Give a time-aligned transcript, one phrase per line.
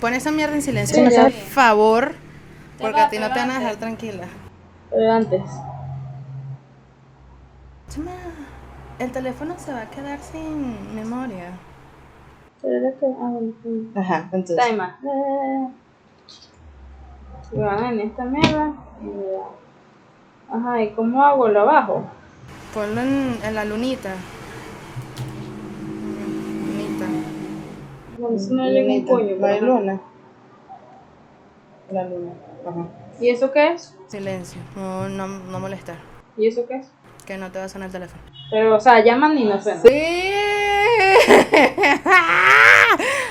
[0.00, 2.14] Pon esa mierda en silencio, por favor,
[2.80, 4.26] porque a ti no te van a dejar tranquila.
[4.90, 5.42] Pero antes.
[7.88, 8.12] Chama,
[8.98, 11.50] el teléfono se va a quedar sin memoria.
[12.62, 13.06] Pero era que.
[13.06, 13.90] Ah, bueno, sí.
[13.96, 14.58] Ajá, entonces.
[14.58, 15.68] Eh.
[17.52, 18.72] Y van en esta mierda.
[19.02, 20.52] y.
[20.52, 21.48] Ajá, ¿y cómo hago?
[21.48, 22.04] ¿Lo bajo?
[22.72, 24.10] Ponlo en, en la lunita.
[24.10, 24.37] Lunita.
[28.30, 29.36] No llega un coño.
[29.44, 29.60] Ajá.
[29.60, 30.00] luna.
[31.90, 32.32] La luna.
[32.66, 32.86] Ajá.
[33.20, 33.96] ¿Y eso qué es?
[34.06, 35.96] Silencio, no, no, no molestar.
[36.36, 36.90] ¿Y eso qué es?
[37.26, 38.22] Que no te va a sonar el teléfono.
[38.50, 39.80] Pero, o sea, llaman y no suena.
[39.80, 39.88] ¡Sí!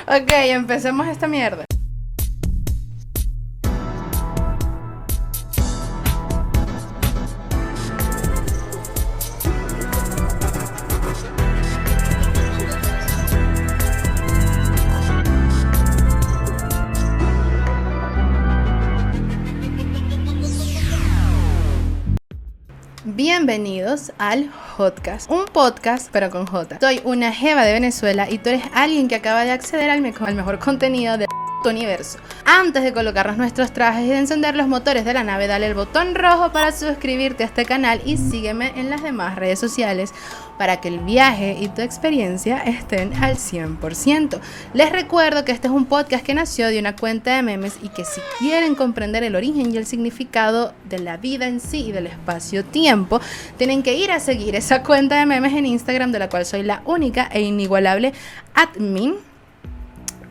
[0.07, 1.66] ok, empecemos esta mierda.
[23.51, 26.79] Bienvenidos al Hotcast, un podcast pero con J.
[26.81, 30.25] Soy una jeva de Venezuela y tú eres alguien que acaba de acceder al, mejo-
[30.25, 31.27] al mejor contenido del
[31.69, 32.19] universo.
[32.45, 35.73] Antes de colocarnos nuestros trajes y de encender los motores de la nave, dale el
[35.73, 40.13] botón rojo para suscribirte a este canal y sígueme en las demás redes sociales
[40.57, 44.39] para que el viaje y tu experiencia estén al 100%.
[44.73, 47.89] Les recuerdo que este es un podcast que nació de una cuenta de memes y
[47.89, 51.91] que si quieren comprender el origen y el significado de la vida en sí y
[51.91, 53.21] del espacio-tiempo,
[53.57, 56.63] tienen que ir a seguir esa cuenta de memes en Instagram de la cual soy
[56.63, 58.13] la única e inigualable
[58.53, 59.15] admin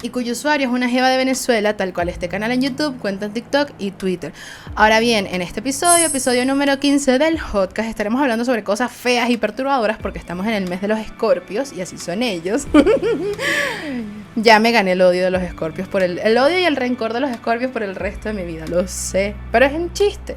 [0.03, 3.27] y cuyo usuario es una jeva de Venezuela, tal cual este canal en YouTube, cuenta
[3.27, 4.33] en TikTok y Twitter.
[4.75, 9.31] Ahora bien, en este episodio, episodio número 15 del podcast, estaremos hablando sobre cosas feas
[9.31, 12.67] y perturbadoras porque estamos en el mes de los escorpios y así son ellos.
[14.37, 17.13] ya me gané el odio de los escorpios por el, el odio y el rencor
[17.13, 20.37] de los escorpios por el resto de mi vida, lo sé, pero es un chiste.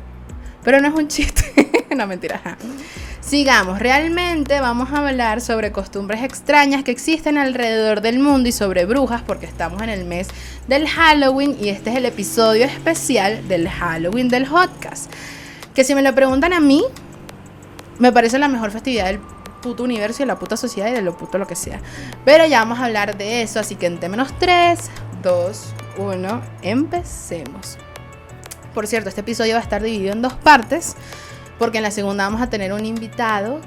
[0.63, 1.85] Pero no es un chiste.
[1.95, 2.41] no, mentira.
[3.21, 8.85] Sigamos, realmente vamos a hablar sobre costumbres extrañas que existen alrededor del mundo y sobre
[8.85, 10.29] brujas porque estamos en el mes
[10.67, 15.11] del Halloween y este es el episodio especial del Halloween del podcast.
[15.75, 16.83] Que si me lo preguntan a mí,
[17.99, 19.19] me parece la mejor festividad del
[19.61, 21.81] puto universo y de la puta sociedad y de lo puto lo que sea.
[22.25, 24.79] Pero ya vamos a hablar de eso, así que en menos 3,
[25.21, 27.77] 2, 1, empecemos.
[28.73, 30.95] Por cierto, este episodio va a estar dividido en dos partes,
[31.59, 33.59] porque en la segunda vamos a tener un invitado.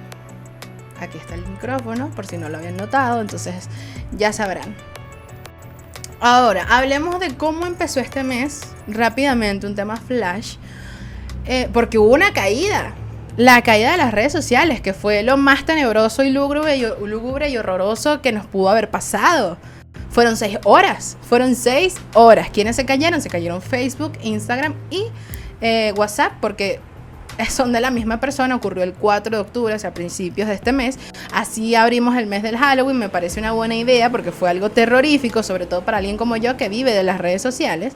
[0.98, 3.68] Aquí está el micrófono, por si no lo habían notado, entonces
[4.16, 4.74] ya sabrán.
[6.20, 10.54] Ahora, hablemos de cómo empezó este mes, rápidamente, un tema flash,
[11.46, 12.94] eh, porque hubo una caída.
[13.36, 18.20] La caída de las redes sociales, que fue lo más tenebroso y lúgubre y, horroroso
[18.20, 19.56] que nos pudo haber pasado.
[20.10, 21.16] Fueron seis horas.
[21.22, 22.50] Fueron seis horas.
[22.50, 23.22] ¿Quiénes se cayeron?
[23.22, 25.06] Se cayeron Facebook, Instagram y
[25.62, 26.78] eh, WhatsApp porque
[27.48, 28.54] son de la misma persona.
[28.56, 30.98] Ocurrió el 4 de octubre, o sea, principios de este mes.
[31.32, 32.98] Así abrimos el mes del Halloween.
[32.98, 36.56] Me parece una buena idea porque fue algo terrorífico, sobre todo para alguien como yo
[36.56, 37.92] que vive de las redes sociales.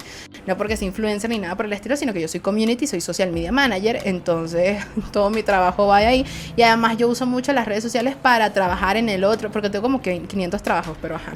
[0.47, 3.01] No porque sea influencer ni nada por el estilo, sino que yo soy community, soy
[3.01, 4.01] social media manager.
[4.05, 6.25] Entonces, todo mi trabajo va ahí.
[6.57, 9.83] Y además, yo uso mucho las redes sociales para trabajar en el otro, porque tengo
[9.83, 11.33] como que 500 trabajos, pero ajá.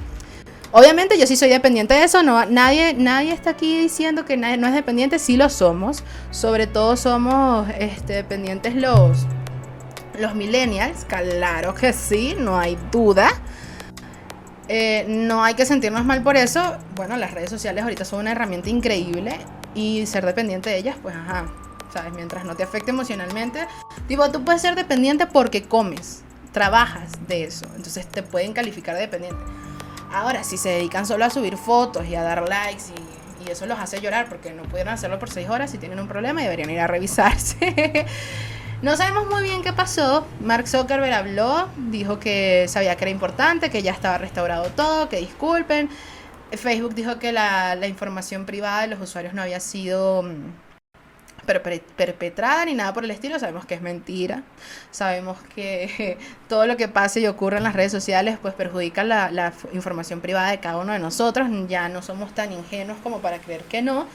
[0.72, 4.56] Obviamente yo sí soy dependiente de eso, no, nadie, nadie está aquí diciendo que nadie,
[4.56, 9.26] no es dependiente, sí lo somos, sobre todo somos este, dependientes los,
[10.20, 13.30] los millennials, claro que sí, no hay duda.
[14.68, 18.30] Eh, no hay que sentirnos mal por eso, bueno, las redes sociales ahorita son una
[18.30, 19.36] herramienta increíble
[19.74, 21.46] y ser dependiente de ellas, pues ajá,
[21.92, 23.66] sabes, mientras no te afecte emocionalmente,
[24.06, 26.22] tipo, tú puedes ser dependiente porque comes,
[26.52, 29.42] trabajas de eso, entonces te pueden calificar de dependiente.
[30.12, 33.80] Ahora, si se dedican solo a subir fotos y a dar likes y, eso los
[33.80, 36.78] hace llorar porque no pudieron hacerlo por seis horas y tienen un problema deberían ir
[36.78, 38.06] a revisarse.
[38.82, 40.24] no sabemos muy bien qué pasó.
[40.40, 45.16] Mark Zuckerberg habló, dijo que sabía que era importante, que ya estaba restaurado todo, que
[45.16, 45.88] disculpen.
[46.52, 50.52] Facebook dijo que la, información privada de los usuarios no había sido mm,
[51.44, 54.42] perpetrada ni nada por el estilo, sabemos que es mentira,
[54.90, 59.30] sabemos que todo lo que pase y ocurre en las redes sociales pues perjudica la,
[59.30, 63.38] la información privada de cada uno de nosotros, ya no somos tan ingenuos como para
[63.38, 64.06] creer que no,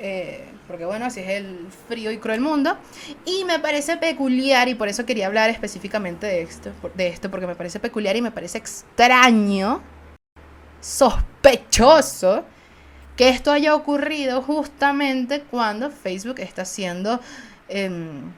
[0.00, 2.76] eh, porque bueno, así es el frío y cruel mundo,
[3.24, 7.46] y me parece peculiar, y por eso quería hablar específicamente de esto, de esto porque
[7.46, 9.82] me parece peculiar y me parece extraño,
[10.80, 12.44] sospechoso,
[13.16, 17.20] que esto haya ocurrido justamente cuando Facebook está siendo
[17.68, 18.32] em,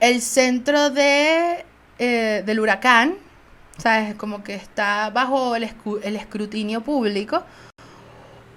[0.00, 1.64] el centro de,
[1.98, 3.16] eh, del huracán,
[3.78, 4.14] ¿sabes?
[4.16, 5.64] Como que está bajo el,
[6.16, 7.44] escrutinio público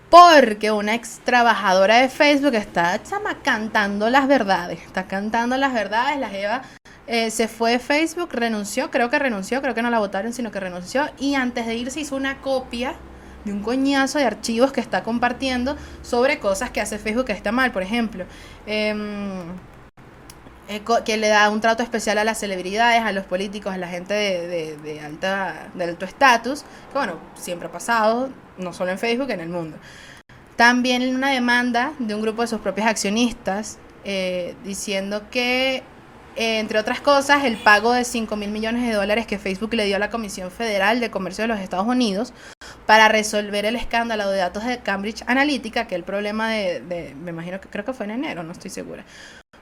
[0.09, 4.81] Porque una ex trabajadora de Facebook está chama cantando las verdades.
[4.81, 6.19] Está cantando las verdades.
[6.19, 6.63] La Jeva
[7.07, 10.51] eh, se fue de Facebook, renunció, creo que renunció, creo que no la votaron, sino
[10.51, 11.09] que renunció.
[11.19, 12.95] Y antes de irse hizo una copia
[13.49, 17.51] de un coñazo de archivos que está compartiendo sobre cosas que hace Facebook que está
[17.51, 17.71] mal.
[17.71, 18.25] Por ejemplo,
[18.65, 19.43] em,
[20.69, 23.87] eh, que le da un trato especial a las celebridades, a los políticos, a la
[23.87, 29.31] gente de, alta, de alto estatus, que bueno, siempre ha pasado, no solo en Facebook,
[29.31, 29.77] en el mundo.
[30.55, 35.81] También una demanda de un grupo de sus propios accionistas eh, diciendo que,
[36.41, 39.97] entre otras cosas, el pago de 5 mil millones de dólares que Facebook le dio
[39.97, 42.33] a la Comisión Federal de Comercio de los Estados Unidos
[42.85, 47.31] para resolver el escándalo de datos de Cambridge Analytica, que el problema de, de- me
[47.31, 49.03] imagino que creo que fue en enero, no estoy segura,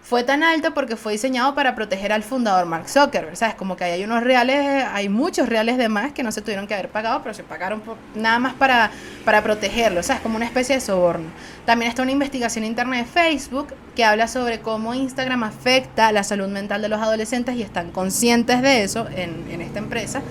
[0.10, 3.56] fue tan alto porque fue diseñado para proteger al fundador Mark Zuckerberg, ¿sabes?
[3.56, 6.74] Como que hay unos reales, hay muchos reales de más que no se tuvieron que
[6.76, 8.90] haber pagado, pero se pagaron por- nada más para,
[9.26, 10.22] para protegerlo, ¿sabes?
[10.22, 11.28] Como una especie de soborno.
[11.66, 16.48] También está una investigación interna de Facebook que habla sobre cómo Instagram afecta la salud
[16.48, 20.22] mental de los adolescentes y están conscientes de eso en, en esta empresa,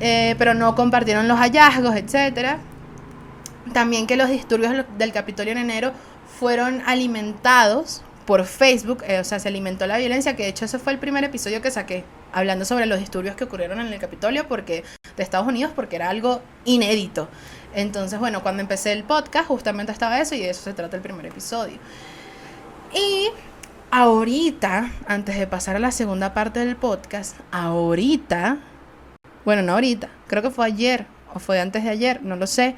[0.00, 2.60] eh, pero no compartieron los hallazgos, etcétera.
[3.74, 5.92] También que los disturbios del Capitolio en enero
[6.38, 10.78] fueron alimentados por Facebook, eh, o sea, se alimentó la violencia, que de hecho ese
[10.78, 14.46] fue el primer episodio que saqué, hablando sobre los disturbios que ocurrieron en el Capitolio
[14.46, 14.84] porque,
[15.16, 17.28] de Estados Unidos, porque era algo inédito.
[17.74, 21.02] Entonces, bueno, cuando empecé el podcast justamente estaba eso y de eso se trata el
[21.02, 21.78] primer episodio.
[22.92, 23.28] Y
[23.90, 28.58] ahorita, antes de pasar a la segunda parte del podcast, ahorita,
[29.44, 32.76] bueno, no ahorita, creo que fue ayer o fue antes de ayer, no lo sé,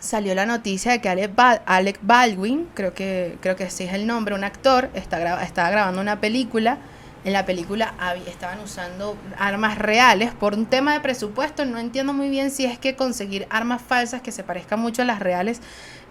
[0.00, 3.92] salió la noticia de que Alec, Bal- Alec Baldwin, creo que, creo que ese es
[3.94, 6.78] el nombre, un actor, está estaba grabando una película.
[7.24, 7.94] En la película
[8.26, 11.64] estaban usando armas reales por un tema de presupuesto.
[11.64, 15.04] No entiendo muy bien si es que conseguir armas falsas que se parezcan mucho a
[15.04, 15.60] las reales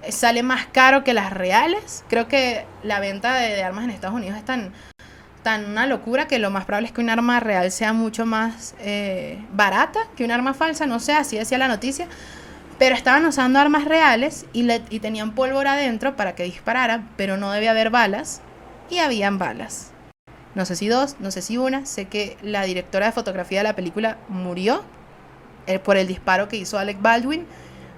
[0.04, 2.04] eh, sale más caro que las reales.
[2.10, 4.74] Creo que la venta de, de armas en Estados Unidos es tan,
[5.44, 8.75] tan una locura que lo más probable es que un arma real sea mucho más
[8.80, 10.86] eh, barata que un arma falsa.
[10.88, 12.07] No sé, así decía la noticia.
[12.80, 17.52] Pero estaban usando armas reales y, y tenían pólvora adentro para que disparara, pero no
[17.52, 18.42] debía haber balas.
[18.90, 19.92] Y habían balas.
[20.56, 21.86] No sé si dos, no sé si una.
[21.86, 24.84] Sé que la directora de fotografía de la película murió
[25.68, 27.46] eh, por el disparo que hizo Alec Baldwin,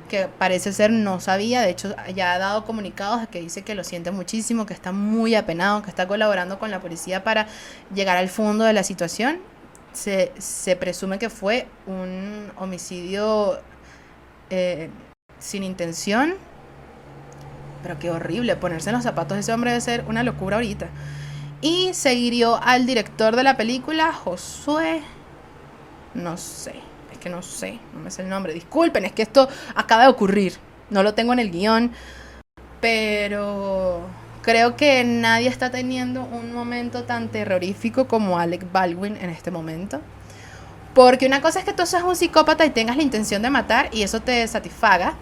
[0.09, 1.61] que parece ser no sabía.
[1.61, 5.35] De hecho, ya ha dado comunicados que dice que lo siente muchísimo, que está muy
[5.35, 7.47] apenado, que está colaborando con la policía para
[7.93, 9.39] llegar al fondo de la situación.
[9.93, 13.59] Se presume que fue un homicidio
[14.49, 14.89] eh,
[15.39, 16.35] sin intención.
[17.81, 20.89] Pero qué horrible, ponerse en los zapatos de ese hombre debe ser una locura ahorita.
[21.61, 25.01] Y se hirió al director de la película, Josué.
[26.13, 26.75] No sé,
[27.11, 28.53] es que no sé, no me sé el nombre.
[28.53, 30.53] Disculpen, es que esto acaba de ocurrir.
[30.89, 31.91] No lo tengo en el guion.
[32.81, 34.01] Pero
[34.41, 40.01] creo que nadie está teniendo un momento tan terrorífico como Alec Baldwin en este momento.
[40.93, 43.89] Porque una cosa es que tú seas un psicópata y tengas la intención de matar
[43.91, 45.13] y eso te satisfaga.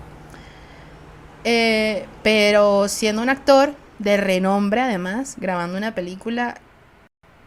[1.43, 6.55] Eh, pero siendo un actor de renombre además, grabando una película,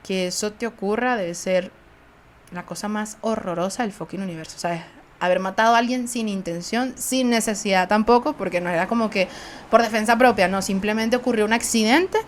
[0.02, 1.72] que eso te ocurra debe ser
[2.52, 4.58] la cosa más horrorosa del fucking universo.
[4.58, 4.86] Sea,
[5.20, 9.28] haber matado a alguien sin intención, sin necesidad tampoco, porque no era como que
[9.70, 12.18] por defensa propia, no, simplemente ocurrió un accidente,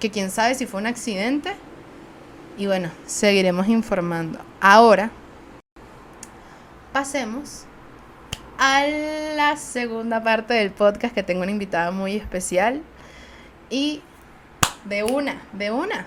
[0.00, 1.54] que quién sabe si fue un accidente,
[2.56, 4.38] y bueno, seguiremos informando.
[4.60, 5.10] Ahora,
[6.92, 7.64] pasemos
[8.58, 8.86] a
[9.36, 12.82] la segunda parte del podcast que tengo una invitada muy especial.
[13.68, 14.02] Y
[14.84, 16.06] de una, de una,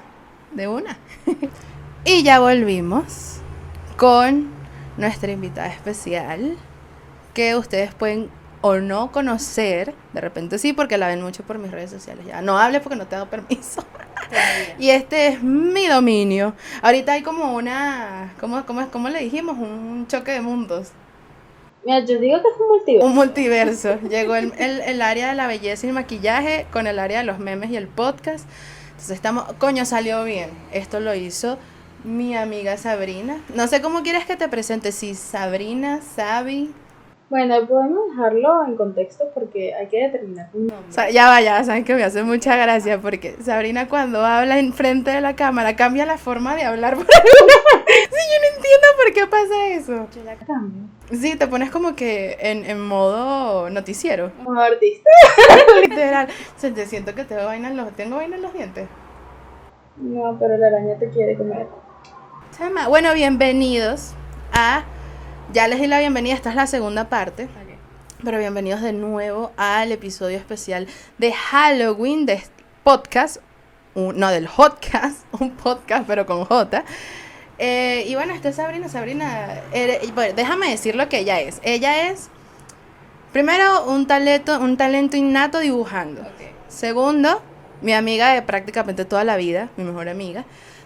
[0.54, 0.98] de una.
[2.06, 3.42] y ya volvimos
[3.98, 4.50] con
[4.98, 6.58] nuestra invitada especial
[7.34, 8.30] que ustedes pueden
[8.62, 12.26] o no conocer, de repente sí, porque la ven mucho por mis redes sociales.
[12.26, 13.84] Ya no hables porque no te he dado permiso.
[14.78, 16.54] Y este es mi dominio.
[16.84, 19.58] Ahorita hay como una, ¿cómo, cómo, cómo le dijimos?
[19.58, 20.90] Un choque de mundos.
[21.84, 23.08] Mira, yo digo que es un multiverso.
[23.08, 24.00] Un multiverso.
[24.08, 27.24] Llegó el, el, el área de la belleza y el maquillaje con el área de
[27.24, 28.46] los memes y el podcast.
[28.90, 30.52] Entonces estamos, coño, salió bien.
[30.72, 31.58] Esto lo hizo
[32.04, 33.42] mi amiga Sabrina.
[33.56, 34.92] No sé cómo quieres que te presente.
[34.92, 36.72] Si Sabrina, Sabi.
[37.30, 40.90] Bueno, podemos dejarlo en contexto porque hay que determinar un nombre.
[40.90, 44.74] O sea, ya vaya, saben que me hace mucha gracia porque Sabrina cuando habla en
[44.74, 47.06] frente de la cámara cambia la forma de hablar por.
[47.90, 50.08] Sí, yo no entiendo por qué pasa eso.
[50.16, 50.84] Yo la cambio.
[51.12, 54.32] Sí, te pones como que en, en modo noticiero.
[54.44, 55.10] Como artista.
[55.82, 56.28] Literal.
[56.28, 58.88] O sea, te siento que tengo vaina en los, tengo vaina en los dientes.
[59.98, 61.68] No, pero la araña te quiere comer.
[62.58, 62.88] Chama.
[62.88, 64.14] Bueno, bienvenidos
[64.54, 64.84] a.
[65.54, 67.48] Ya les di la bienvenida, esta es la segunda parte.
[68.24, 70.88] Pero bienvenidos de nuevo al episodio especial
[71.18, 72.44] de Halloween de
[72.84, 73.38] podcast,
[73.96, 76.84] un- no del Hotcast, un podcast pero con J.
[77.58, 81.60] Eh, y bueno, esta es Sabrina, Sabrina, eh, bueno, déjame decir lo que ella es.
[81.64, 82.30] Ella es,
[83.34, 86.22] primero, un talento, un talento innato dibujando.
[86.68, 87.42] Segundo,
[87.82, 90.46] mi amiga de prácticamente toda la vida, mi mejor amiga.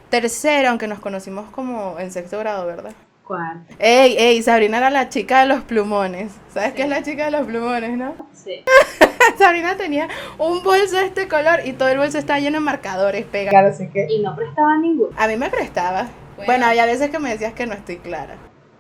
[0.10, 2.94] Tercero, aunque nos conocimos como en sexto grado, ¿verdad?
[3.26, 3.74] Cuarto.
[3.80, 6.34] Ey, ey, Sabrina era la chica de los plumones.
[6.54, 8.14] ¿Sabes qué es la chica de los plumones, no?
[8.34, 8.64] Sí.
[9.38, 13.26] Sabrina tenía un bolso de este color y todo el bolso estaba lleno de marcadores
[13.26, 13.52] pegados.
[13.52, 14.08] Claro, así que.
[14.10, 15.10] Y no prestaba ninguno.
[15.18, 16.04] A mí me prestaba.
[16.36, 16.66] Bueno, Bueno.
[16.66, 18.36] había veces que me decías que no estoy clara.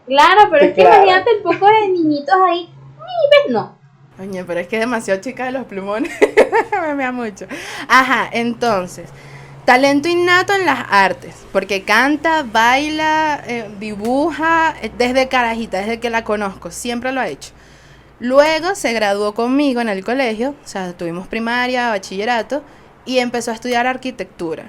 [0.05, 1.03] Claro, pero Sí, es que claro.
[1.03, 2.69] imagínate el poco de niñitos ahí.
[2.97, 3.77] Ni ves, no.
[4.19, 6.11] Oye, pero es que es demasiado chica de los plumones.
[6.81, 7.45] me mea mucho.
[7.87, 9.09] Ajá, entonces,
[9.65, 16.09] talento innato en las artes, porque canta, baila, eh, dibuja, eh, desde carajita, desde que
[16.09, 17.51] la conozco, siempre lo ha hecho.
[18.19, 22.63] Luego se graduó conmigo en el colegio, o sea, tuvimos primaria, bachillerato,
[23.05, 24.65] y empezó a estudiar arquitectura.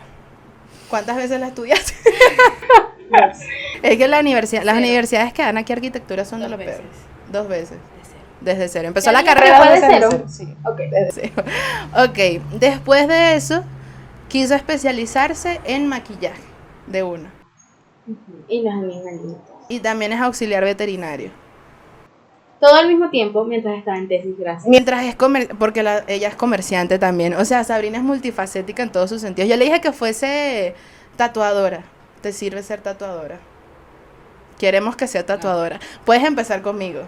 [0.89, 1.93] ¿Cuántas veces la estudiaste?
[3.83, 4.87] es que la universidad, las Cero.
[4.87, 6.77] universidades que dan aquí arquitectura son de Dos lo veces.
[6.77, 6.89] peor.
[7.33, 7.71] Dos veces.
[7.71, 8.21] De cero.
[8.41, 8.89] Desde cero.
[8.89, 10.25] Empezó ¿Ya la carrera de veces cero?
[10.29, 10.55] Sí.
[10.65, 10.81] Ok.
[11.13, 11.33] Sí.
[11.97, 13.65] Ok, después de eso,
[14.35, 16.43] quiso especializarse en maquillaje
[16.89, 17.29] de uno.
[18.49, 19.37] Y los animalitos.
[19.69, 21.31] Y también es auxiliar veterinario.
[22.59, 24.67] Todo al mismo tiempo mientras estaba en tesis, gracias.
[24.67, 27.35] Mientras es comer porque la- ella es comerciante también.
[27.35, 29.49] O sea, Sabrina es multifacética en todos sus sentidos.
[29.49, 30.75] Yo le dije que fuese
[31.17, 31.85] tatuadora.
[32.21, 33.39] Te sirve ser tatuadora.
[34.59, 35.79] Queremos que sea tatuadora.
[36.05, 37.03] Puedes empezar conmigo.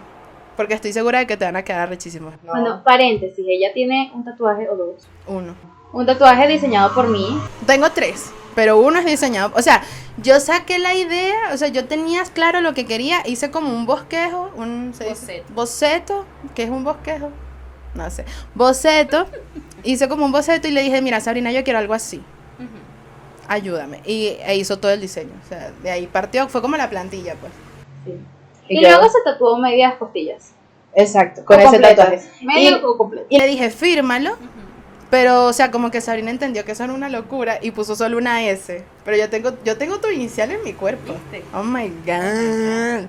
[0.55, 2.35] Porque estoy segura de que te van a quedar rechísimos.
[2.41, 2.51] No.
[2.53, 5.05] Bueno, paréntesis, ella tiene un tatuaje o dos.
[5.27, 5.53] Uno.
[5.93, 7.39] Un tatuaje diseñado por mí.
[7.65, 9.51] Tengo tres, pero uno es diseñado.
[9.55, 9.81] O sea,
[10.17, 13.85] yo saqué la idea, o sea, yo tenía claro lo que quería, hice como un
[13.85, 14.91] bosquejo, un.
[14.91, 15.53] Boceto.
[15.53, 16.25] boceto,
[16.55, 17.29] que es un bosquejo,
[17.95, 19.27] no sé, boceto,
[19.83, 22.21] hice como un boceto y le dije, mira, Sabrina, yo quiero algo así,
[23.47, 24.01] ayúdame.
[24.05, 27.35] Y e hizo todo el diseño, o sea, de ahí partió, fue como la plantilla,
[27.35, 27.51] pues.
[28.05, 28.19] Sí.
[28.69, 30.51] Y luego se tatuó medias costillas.
[30.93, 32.05] Exacto, con O ese completas.
[32.09, 32.45] tatuaje.
[32.45, 33.27] Medio Y- o completo.
[33.29, 34.35] Y le dije, fírmalo.
[35.09, 38.17] Pero, o sea, como que Sabrina entendió que eso era una locura y puso solo
[38.17, 38.83] una S.
[39.05, 41.13] Pero yo tengo, yo tengo tu inicial en mi cuerpo.
[41.13, 41.43] ¿Viste?
[41.53, 43.05] Oh my god.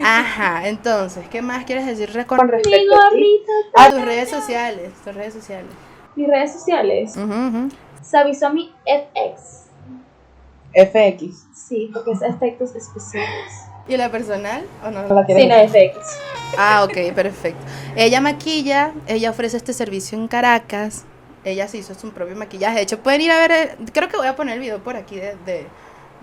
[0.00, 3.16] Ajá, entonces, ¿qué más quieres decir Con con respecto a ti.
[3.16, 3.52] gorrita.
[3.76, 4.90] a tus redes sociales?
[5.04, 5.70] Tus redes sociales.
[6.16, 7.16] Mis redes sociales.
[7.16, 7.68] Ujú, ujú.
[8.02, 9.60] Sabisomi FX.
[10.74, 11.46] FX.
[11.54, 13.52] Sí, porque es efectos especiales.
[13.88, 15.02] ¿Y la personal o no?
[15.08, 15.42] ¿No la tienes?
[15.44, 15.98] Sí, la FX.
[16.56, 17.64] Ah, ok, perfecto.
[17.96, 21.04] Ella maquilla, ella ofrece este servicio en Caracas.
[21.44, 22.76] Ella se hizo su propio maquillaje.
[22.76, 24.96] De hecho, pueden ir a ver, el- creo que voy a poner el video por
[24.96, 25.66] aquí de, de-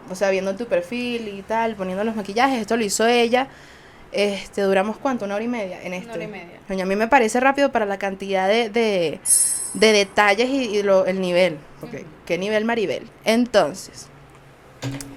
[0.09, 2.61] o sea, viendo tu perfil y tal, poniendo los maquillajes.
[2.61, 3.47] Esto lo hizo ella.
[4.11, 6.13] Este, duramos cuánto, una hora y media en esto.
[6.13, 6.59] hora y media.
[6.67, 9.19] Coño, a mí me parece rápido para la cantidad de, de,
[9.73, 11.57] de detalles y, y lo- el nivel.
[12.25, 13.09] ¿qué nivel Maribel?
[13.25, 14.07] Entonces,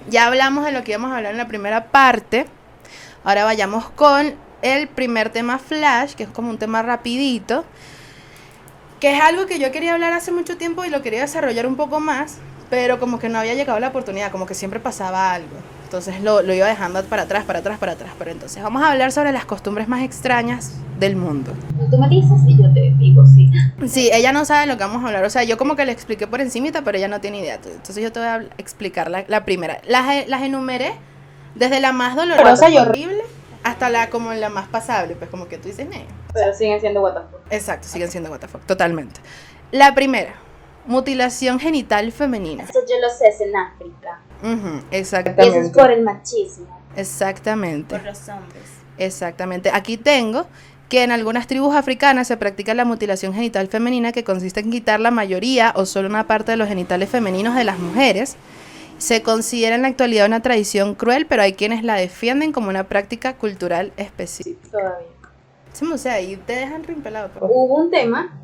[0.08, 2.46] ya hablamos de lo que íbamos a hablar en la primera parte.
[3.24, 7.64] Ahora vayamos con el primer tema flash, que es como un tema rapidito.
[9.00, 11.76] Que es algo que yo quería hablar hace mucho tiempo y lo quería desarrollar un
[11.76, 12.36] poco más.
[12.68, 15.56] Pero como que no había llegado la oportunidad, como que siempre pasaba algo.
[15.84, 18.12] Entonces lo, lo iba dejando para atrás, para atrás, para atrás.
[18.16, 21.52] Pero entonces vamos a hablar sobre las costumbres más extrañas del mundo.
[21.90, 23.50] Tú me dices y yo te digo, sí.
[23.88, 25.24] Sí, ella no sabe lo que vamos a hablar.
[25.24, 27.54] O sea, yo como que le expliqué por encimita, pero ella no tiene idea.
[27.56, 29.80] Entonces yo te voy a explicar la, la primera.
[29.88, 30.92] Las, las enumeré
[31.56, 33.22] desde la más dolorosa y horrible
[33.64, 35.16] hasta la como la más pasable.
[35.16, 36.04] Pues como que tú dices, "Nee".
[36.32, 37.52] Pero siguen siendo WTF.
[37.52, 39.20] Exacto, siguen siendo WTF, totalmente.
[39.72, 40.34] La primera,
[40.86, 42.64] mutilación genital femenina.
[42.64, 44.20] Eso yo lo sé, es en África.
[44.42, 45.48] Y exactamente.
[45.48, 46.80] eso es por el machismo.
[46.96, 47.96] Exactamente.
[47.96, 48.62] Por los hombres.
[48.98, 49.70] Exactamente.
[49.72, 50.46] Aquí tengo
[50.88, 54.98] que en algunas tribus africanas se practica la mutilación genital femenina que consiste en quitar
[54.98, 58.36] la mayoría o solo una parte de los genitales femeninos de las mujeres.
[58.98, 62.84] Se considera en la actualidad una tradición cruel, pero hay quienes la defienden como una
[62.84, 64.68] práctica cultural específica.
[64.70, 65.19] Todavía.
[65.92, 67.28] O sea, ahí te dejan rimpelado.
[67.30, 67.50] pues.
[67.52, 68.36] Hubo un tema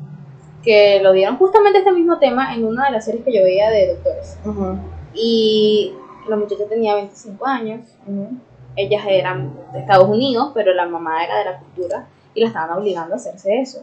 [0.63, 3.69] que lo dieron justamente este mismo tema en una de las series que yo veía
[3.69, 4.37] de doctores.
[4.45, 4.77] Ujú,
[5.13, 5.93] Y
[6.27, 7.81] la muchacha tenía 25 años.
[8.05, 8.29] ujú.
[8.75, 12.77] Ellas eran de Estados Unidos, pero la mamá era de la cultura y la estaban
[12.77, 13.81] obligando a hacerse eso.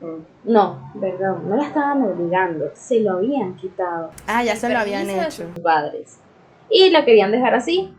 [0.00, 0.50] Mm.
[0.52, 4.78] No, perdón, no la estaban obligando, se lo habían quitado Ah, ya ¿El se lo
[4.78, 5.30] habían hecho.
[5.46, 6.18] sus padres.
[6.70, 7.92] Y la querían dejar así.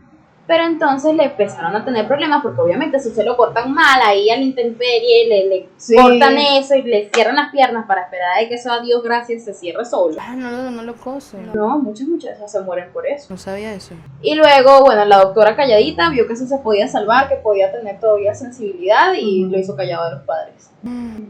[0.46, 4.28] Pero entonces le empezaron a tener problemas porque obviamente si se lo cortan mal ahí
[4.28, 5.96] a la intemperie, le, le Sí.
[5.96, 9.44] cortan eso y le cierran las piernas para esperar a que eso a Dios gracias
[9.44, 10.16] se cierre solo.
[10.20, 11.50] Ah, no, lo- no lo cosen.
[11.54, 13.26] No, muchas muchachas se mueren por eso.
[13.30, 13.94] No sabía eso.
[14.20, 17.98] Y luego, bueno, la doctora calladita vio que eso se podía salvar, que podía tener
[17.98, 20.70] todavía sensibilidad y lo hizo callado de los padres.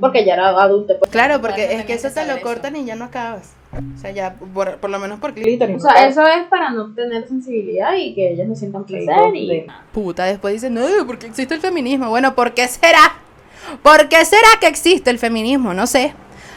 [0.00, 0.94] Porque ya era adulta.
[0.98, 1.10] Pues.
[1.12, 2.42] Claro, porque es que eso te lo eso.
[2.42, 3.52] cortan y ya no acabas.
[3.94, 5.76] O sea, ya, por, por lo menos por clítoris.
[5.84, 9.34] O sea, eso es para no tener sensibilidad y que ellas no sientan placer.
[9.34, 9.66] Y...
[9.92, 12.08] Puta, después dicen, no, porque existe el feminismo.
[12.10, 13.16] Bueno, ¿por qué será?
[13.82, 15.74] ¿Por qué será que existe el feminismo?
[15.74, 16.14] No sé.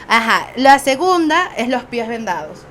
[0.08, 2.64] Ajá, la segunda es los pies vendados.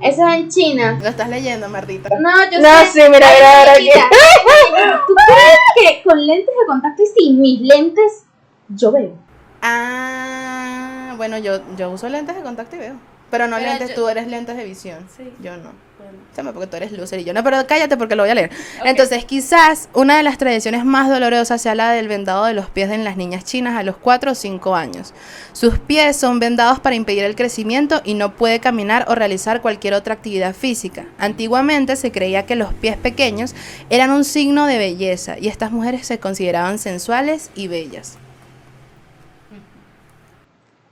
[0.00, 0.98] Eso es en China.
[1.02, 2.08] Lo estás leyendo, Martita.
[2.20, 2.86] No, yo No, sé.
[2.92, 3.84] sí, mira, mira, mira aquí.
[3.84, 8.24] Mira, ¿Tú crees que con lentes de contacto y sin mis lentes
[8.68, 9.12] yo veo?
[9.60, 12.94] Ah, bueno, yo, yo uso lentes de contacto y veo.
[13.30, 15.06] Pero no Pero lentes, yo- tú eres lentes de visión.
[15.16, 15.24] Sí.
[15.42, 15.72] Yo no.
[15.98, 16.52] Bueno.
[16.54, 18.50] Porque tú eres loser y yo no, pero cállate porque lo voy a leer.
[18.84, 22.90] Entonces, quizás una de las tradiciones más dolorosas sea la del vendado de los pies
[22.90, 25.12] en las niñas chinas a los 4 o 5 años.
[25.52, 29.94] Sus pies son vendados para impedir el crecimiento y no puede caminar o realizar cualquier
[29.94, 31.06] otra actividad física.
[31.18, 33.54] Antiguamente se creía que los pies pequeños
[33.90, 38.16] eran un signo de belleza y estas mujeres se consideraban sensuales y bellas.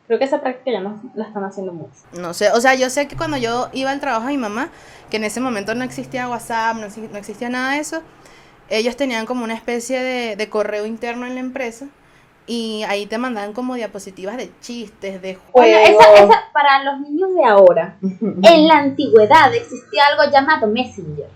[0.06, 1.90] Creo que esa práctica ya no la están haciendo mucho.
[2.12, 4.70] No sé, o sea, yo sé que cuando yo iba al trabajo de mi mamá,
[5.10, 8.02] que en ese momento no existía WhatsApp, no, no existía nada de eso,
[8.68, 11.86] ellos tenían como una especie de, de correo interno en la empresa
[12.48, 15.52] y ahí te mandaban como diapositivas de chistes, de juegos.
[15.52, 16.00] Bueno, Juego.
[16.00, 17.96] esa, esa para los niños de ahora.
[18.02, 21.26] En la antigüedad existía algo llamado Messenger.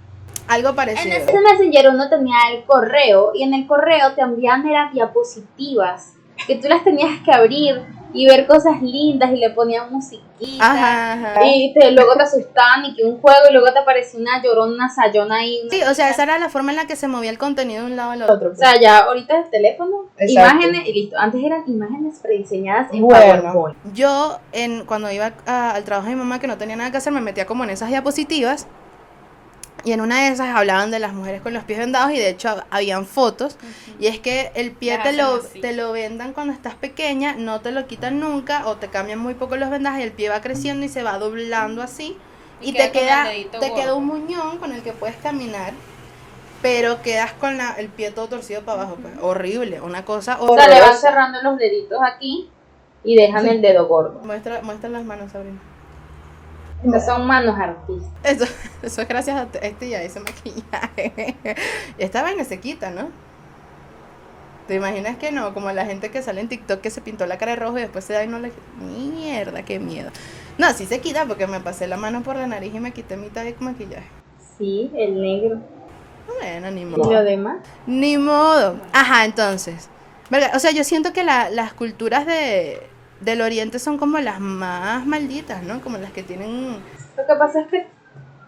[0.46, 1.16] algo En parecido.
[1.16, 6.12] ese Messenger uno tenía el correo y en el correo te envían eran diapositivas
[6.46, 10.26] que tú las tenías que abrir y ver cosas lindas y le ponían musiquita.
[10.72, 11.46] Ajá, ajá.
[11.46, 14.72] Y te, luego te asustaban y que un juego y luego te aparecía una llorona,
[14.74, 15.60] una sayona ahí.
[15.62, 17.84] una- Sí, o sea, esa era la forma en la que se movía el contenido
[17.84, 18.50] de un lado al otro.
[18.52, 20.32] O sea, ya ahorita es teléfono, Exacto.
[20.56, 21.16] imágenes y listo.
[21.18, 23.42] Antes eran imágenes prediseñadas en Bueno.
[23.42, 23.76] PowerPoint.
[23.94, 26.96] Yo, en, cuando iba a- al trabajo de mi mamá, que no tenía nada que
[26.96, 28.66] hacer, me metía como en esas diapositivas.
[29.84, 32.28] Y en una de esas hablaban de las mujeres con los pies vendados y de
[32.30, 33.56] hecho hab- habían fotos.
[33.98, 35.60] Y es que el pie te lo, así.
[35.60, 39.34] te lo vendan cuando estás pequeña, no te lo quitan nunca o te cambian muy
[39.34, 42.16] poco los vendajes y el pie va creciendo y se va doblando así.
[42.60, 43.24] Y Y, queda te queda,
[43.58, 45.72] te queda un muñón con el que puedes caminar,
[46.60, 48.96] pero quedas con la- el pie todo torcido para abajo.
[49.00, 49.14] Pues.
[49.22, 52.50] Horrible, una cosa O sea, le van cerrando los deditos aquí
[53.02, 54.20] y dejan el dedo gordo.
[54.24, 55.58] Muestra, muestra las manos, Sabrina.
[56.84, 58.10] Estas son manos artistas.
[58.22, 58.44] Eso,
[58.82, 61.36] eso es gracias a te- este y a ese maquillaje.
[61.98, 63.08] Y esta vaina se quita, ¿no?
[64.66, 65.52] ¿Te imaginas que no?
[65.52, 67.82] Como la gente que sale en TikTok que se pintó la cara de rojo y
[67.82, 68.52] después se da y no le...
[68.78, 70.10] Mierda, qué miedo.
[70.58, 73.16] No, sí se quita porque me pasé la mano por la nariz y me quité
[73.16, 74.06] mitad de maquillaje.
[74.58, 75.58] Sí, el negro.
[76.38, 77.12] Bueno, ni Y modo.
[77.12, 77.58] lo demás.
[77.86, 78.78] Ni modo.
[78.92, 79.88] Ajá, entonces.
[80.54, 82.80] O sea, yo siento que la- las culturas de,
[83.20, 85.80] del oriente son como las más malditas, ¿no?
[85.80, 86.78] Como las que tienen...
[87.16, 87.86] Lo que pasa es que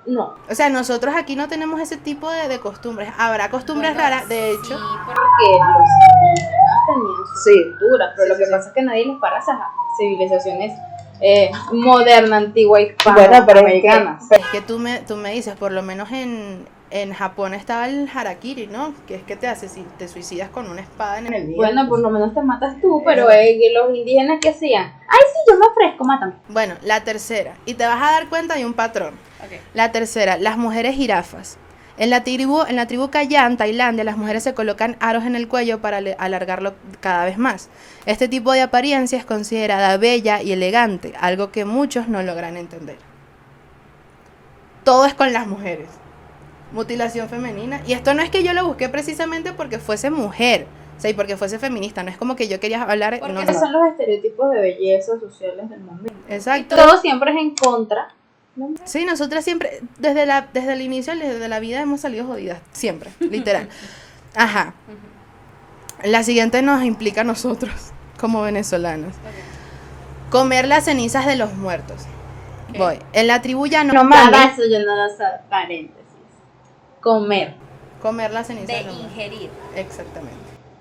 [0.07, 0.35] no.
[0.51, 3.11] O sea, nosotros aquí no tenemos ese tipo de, de costumbres.
[3.19, 4.77] Habrá costumbres Bueno, raras, de hecho.
[4.79, 5.89] Sí, porque los
[6.25, 7.63] indígenas tenían su Sí.
[7.79, 8.51] cultura, pero Sí, lo sí, que sí.
[8.53, 9.57] pasa es que nadie les para esas
[9.99, 10.73] civilizaciones
[11.21, 14.25] eh, moderna, antigua y Bueno, pero es que- americanas.
[14.31, 18.09] Es que tú me, tú me dices, por lo menos en, en Japón estaba el
[18.13, 18.95] harakiri, ¿no?
[19.07, 21.55] Que es que te haces si te suicidas con una espada en el...
[21.55, 25.51] Bueno, por lo menos te matas tú, pero eh, los indígenas que hacían, ay sí,
[25.51, 26.35] yo me ofrezco, mátame.
[26.49, 27.55] Bueno, la tercera.
[27.65, 29.15] Y te vas a dar cuenta de un patrón.
[29.75, 31.59] La tercera, las mujeres jirafas.
[31.97, 35.49] En la tribu, en la tribu Kayan, Tailandia, las mujeres se colocan aros en el
[35.49, 37.69] cuello para alargarlo cada vez más.
[38.07, 42.97] Este tipo de apariencia es considerada bella y elegante, algo que muchos no logran entender.
[44.85, 45.89] Todo es con las mujeres.
[46.73, 47.81] Mutilación femenina.
[47.87, 51.15] Y esto no es que yo lo busqué precisamente porque fuese mujer, o sea, y
[51.15, 52.03] porque fuese feminista.
[52.03, 53.19] No es como que yo quería hablar.
[53.19, 53.61] Porque no, Esos no.
[53.61, 56.13] son los estereotipos de belleza sociales del momento.
[56.29, 56.77] Exacto.
[56.77, 58.09] Todo siempre es en contra.
[58.85, 63.11] Sí, nosotras siempre, desde, la, desde el inicio, desde la vida hemos salido jodidas, siempre,
[63.21, 63.69] literal.
[64.37, 64.75] Ajá.
[66.05, 67.73] La siguiente nos implica a nosotros,
[68.21, 69.15] como venezolanos.
[70.31, 72.03] Comer las cenizas de los muertos.
[72.77, 72.99] Voy.
[73.13, 74.53] En la tribu ya no, No mames.
[74.55, 75.25] eso yo no lo sé.
[77.03, 77.55] Comer.
[78.01, 79.51] comer las cenizas de, ingerir.
[79.77, 80.37] Exactamente.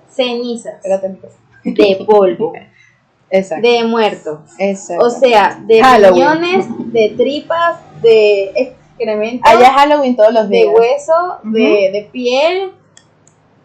[0.10, 0.76] Cenizas.
[1.64, 2.54] De polvo.
[3.30, 3.68] Exacto.
[3.68, 4.44] De muerto.
[4.58, 5.06] Exacto.
[5.06, 10.74] O sea, de riñones, de tripas, de excremento, Allá es Halloween todos los de días.
[10.74, 12.74] hueso, de, de piel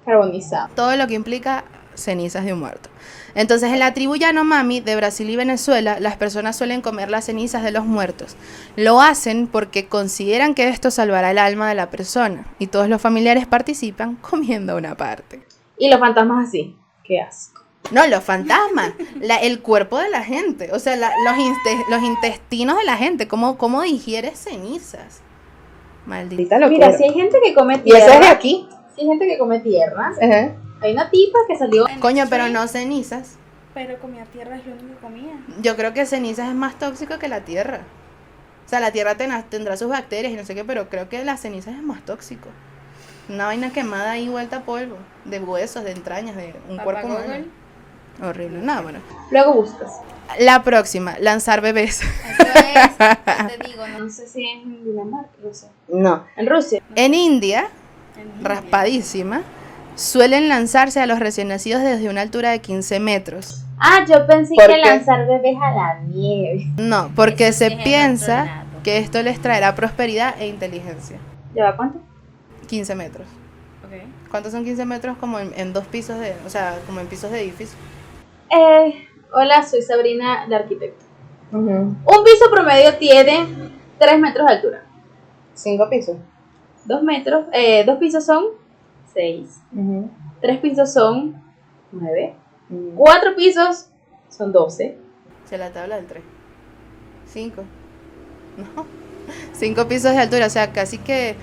[0.05, 0.69] carbonizado.
[0.75, 1.64] Todo lo que implica
[1.95, 2.88] cenizas de un muerto.
[3.37, 7.62] Entonces, en la tribu Yanomami de Brasil y Venezuela, las personas suelen comer las cenizas
[7.62, 8.35] de los muertos.
[8.77, 13.01] Lo hacen porque consideran que esto salvará el alma de la persona y todos los
[13.01, 15.42] familiares participan comiendo una parte.
[15.79, 16.75] Y los fantasmas así.
[17.05, 17.62] Qué asco.
[17.92, 22.03] No, los fantasmas, la- el cuerpo de la gente, o sea, la- los, inte- los
[22.03, 25.20] intestinos de la gente, ¿cómo, cómo digiere cenizas?
[26.07, 26.59] Maldita.
[26.59, 26.87] Locura.
[26.88, 28.68] Mira, si hay gente que come Y eso es de tierra, aquí.
[28.94, 30.55] si hay gente que come tierras, Ajá.
[30.80, 33.36] Hay una tipa que salió Coño, pero no cenizas.
[33.74, 35.34] Pero comía tierra es lo único que comía.
[35.60, 37.80] Yo creo que cenizas es más tóxico que la tierra.
[38.64, 41.22] O sea, la tierra tena- tendrá sus bacterias y no sé qué, pero creo que
[41.24, 42.48] las cenizas es más tóxico.
[43.28, 47.06] Una vaina quemada ahí vuelta a polvo, de huesos, de entrañas, de un Papá cuerpo
[47.08, 47.22] humano.
[47.24, 47.44] Google.
[48.22, 48.58] Horrible.
[48.62, 48.98] Nada, bueno.
[49.30, 49.92] Luego buscas.
[50.40, 52.00] La próxima, lanzar bebés.
[52.02, 52.08] Eso
[52.42, 55.66] es, te digo, no No sé si es en Dinamarca, no sé.
[55.88, 56.24] No.
[56.36, 56.82] En Rusia.
[56.94, 57.68] En India,
[58.16, 58.48] en India.
[58.48, 59.42] raspadísima,
[59.96, 63.62] suelen lanzarse a los recién nacidos desde una altura de 15 metros.
[63.78, 64.88] Ah, yo pensé ¿Por que qué?
[64.88, 66.66] lanzar bebés a la nieve.
[66.78, 71.18] No, porque Eso se es piensa que esto les traerá prosperidad e inteligencia.
[71.54, 71.98] ¿Lleva cuánto?
[72.68, 73.26] 15 metros.
[74.30, 75.16] ¿Cuántos son 15 metros?
[75.18, 77.78] Como en, en dos pisos de, o sea, como en pisos de edificio.
[78.50, 81.04] Eh, hola, soy Sabrina, la arquitecta.
[81.52, 83.46] Un piso promedio tiene
[83.98, 84.82] 3 metros de altura.
[85.54, 86.16] Cinco pisos.
[86.85, 88.44] Dos metros, eh, dos pisos son
[89.16, 89.48] 6.
[89.74, 90.11] Ujú.
[90.42, 91.42] Tres pisos son
[91.92, 92.35] 9.
[92.70, 92.92] Ujú.
[92.96, 93.88] Cuatro pisos
[94.29, 94.98] son 12.
[95.44, 96.22] O sea, la tabla del 3.
[97.33, 97.64] 5.
[98.57, 98.87] No.
[99.52, 101.35] 5 pisos de altura, o sea, casi que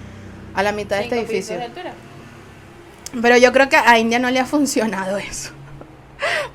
[0.56, 1.58] a la mitad de este pisos edificio.
[1.58, 1.94] de altura.
[3.22, 5.52] Pero yo creo que a India no le ha funcionado eso.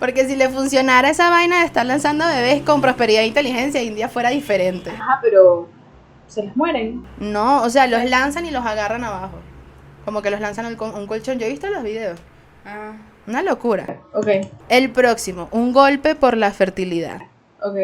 [0.01, 4.09] Porque si le funcionara esa vaina de estar lanzando bebés con prosperidad e inteligencia, India
[4.09, 4.91] fuera diferente.
[4.91, 5.69] Ajá, pero
[6.27, 7.05] se les mueren.
[7.19, 9.39] No, o sea, los lanzan y los agarran abajo.
[10.09, 11.39] Como que los lanzan a un col- un colchón.
[11.39, 12.19] Yo he visto los videos.
[12.65, 12.93] Ah,
[13.27, 13.99] Una locura.
[14.15, 14.27] Ok,
[14.71, 17.21] El próximo, un golpe por la fertilidad.
[17.63, 17.77] ok.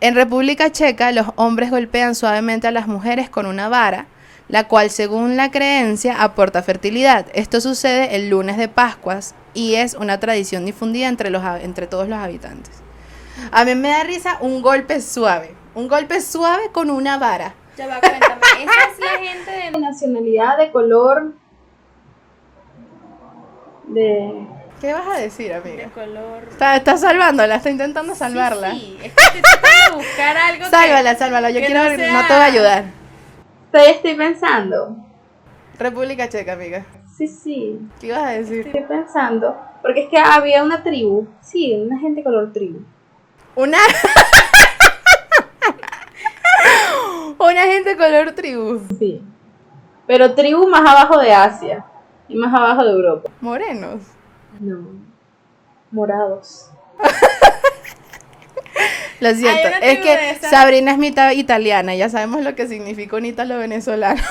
[0.00, 4.06] En República Checa, los hombres golpean suavemente a las mujeres con una vara,
[4.48, 7.26] la cual, según la creencia, aporta fertilidad.
[7.32, 11.86] Esto sucede el lunes de Pascuas y es una tradición difundida entre, los, hab- entre
[11.86, 12.74] todos los habitantes.
[13.52, 15.54] A mí me da risa un golpe suave.
[15.76, 17.54] Un golpe suave con una vara.
[17.76, 18.40] Ya va, cuéntame.
[18.62, 19.70] Esa es la gente de...
[19.72, 21.32] De nacionalidad, de color.
[23.86, 24.46] De.
[24.80, 25.88] ¿Qué vas a decir, de amiga?
[25.94, 26.44] color...
[26.50, 28.72] Está, está salvándola, está intentando salvarla.
[28.72, 29.42] Sí, sí, es que estoy
[29.90, 31.50] de buscar algo que- Sálvala, sálvala.
[31.50, 32.84] Yo que quiero no ver, sea- no te voy a ayudar.
[33.70, 34.96] Todavía estoy pensando.
[35.78, 36.84] República Checa, amiga.
[37.16, 37.78] Sí, sí.
[38.00, 38.66] ¿Qué ibas a decir?
[38.66, 39.56] Estoy pensando.
[39.82, 41.26] Porque es que había una tribu.
[41.40, 42.80] Sí, una gente color tribu.
[43.54, 43.78] Una.
[47.38, 48.80] Una gente color tribu.
[48.98, 49.22] Sí.
[50.06, 51.84] Pero tribu más abajo de Asia.
[52.28, 53.30] Y más abajo de Europa.
[53.40, 54.02] Morenos.
[54.60, 54.86] No.
[55.90, 56.70] Morados.
[59.20, 59.68] Lo siento.
[59.80, 61.94] Es que Sabrina es mitad italiana.
[61.94, 64.22] Ya sabemos lo que significa un ítalo venezolano.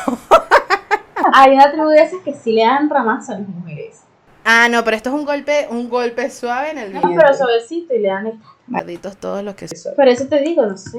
[1.34, 4.02] Hay una tribu de esas que sí le dan ramazo a las mujeres.
[4.46, 7.18] Ah, no, pero esto es un golpe, un golpe suave en el No, vientre.
[7.26, 8.46] pero suavecito y le dan esta.
[8.68, 9.96] Malditos todos los que son.
[9.96, 10.98] Por eso te digo, no sé.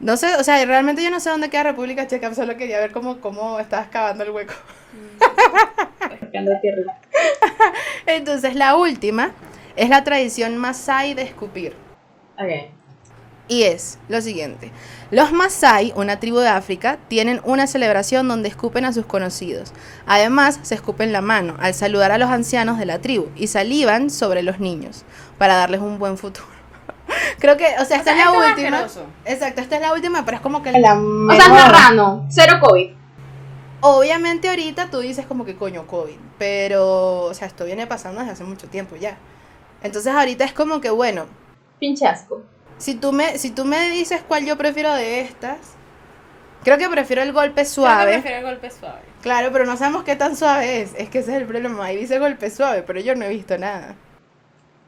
[0.00, 2.92] No sé, o sea, realmente yo no sé dónde queda República Checa, solo quería ver
[2.92, 4.54] cómo, cómo estabas cavando el hueco.
[8.06, 9.32] Entonces, la última
[9.76, 11.74] es la tradición Masai de escupir.
[12.38, 12.70] Ok.
[13.46, 14.72] Y es lo siguiente.
[15.10, 19.72] Los Masai, una tribu de África, tienen una celebración donde escupen a sus conocidos.
[20.06, 24.08] Además, se escupen la mano al saludar a los ancianos de la tribu y salivan
[24.08, 25.04] sobre los niños
[25.36, 26.53] para darles un buen futuro.
[27.38, 28.78] Creo que, o sea, esta sea, es la esto es última.
[28.78, 29.06] asqueroso.
[29.24, 31.50] Exacto, esta es la última, pero es como que La O sea, es mejor.
[31.50, 32.26] marrano.
[32.30, 32.90] Cero COVID.
[33.80, 38.32] obviamente ahorita tú dices como que coño COVID, pero o sea, esto viene pasando desde
[38.32, 39.16] hace mucho tiempo ya.
[39.82, 41.26] Entonces, ahorita es como que bueno,
[41.78, 42.42] Pinche asco.
[42.78, 45.58] Si tú me, si tú me dices cuál yo prefiero de estas,
[46.64, 48.12] creo que prefiero el golpe Creo que suave.
[48.14, 49.02] prefiero el golpe suave.
[49.22, 50.92] Claro, pero no sabemos qué tan suave es.
[50.96, 51.84] Es que ese es el problema.
[51.84, 53.94] Ahí dice golpe suave, pero yo no he visto nada.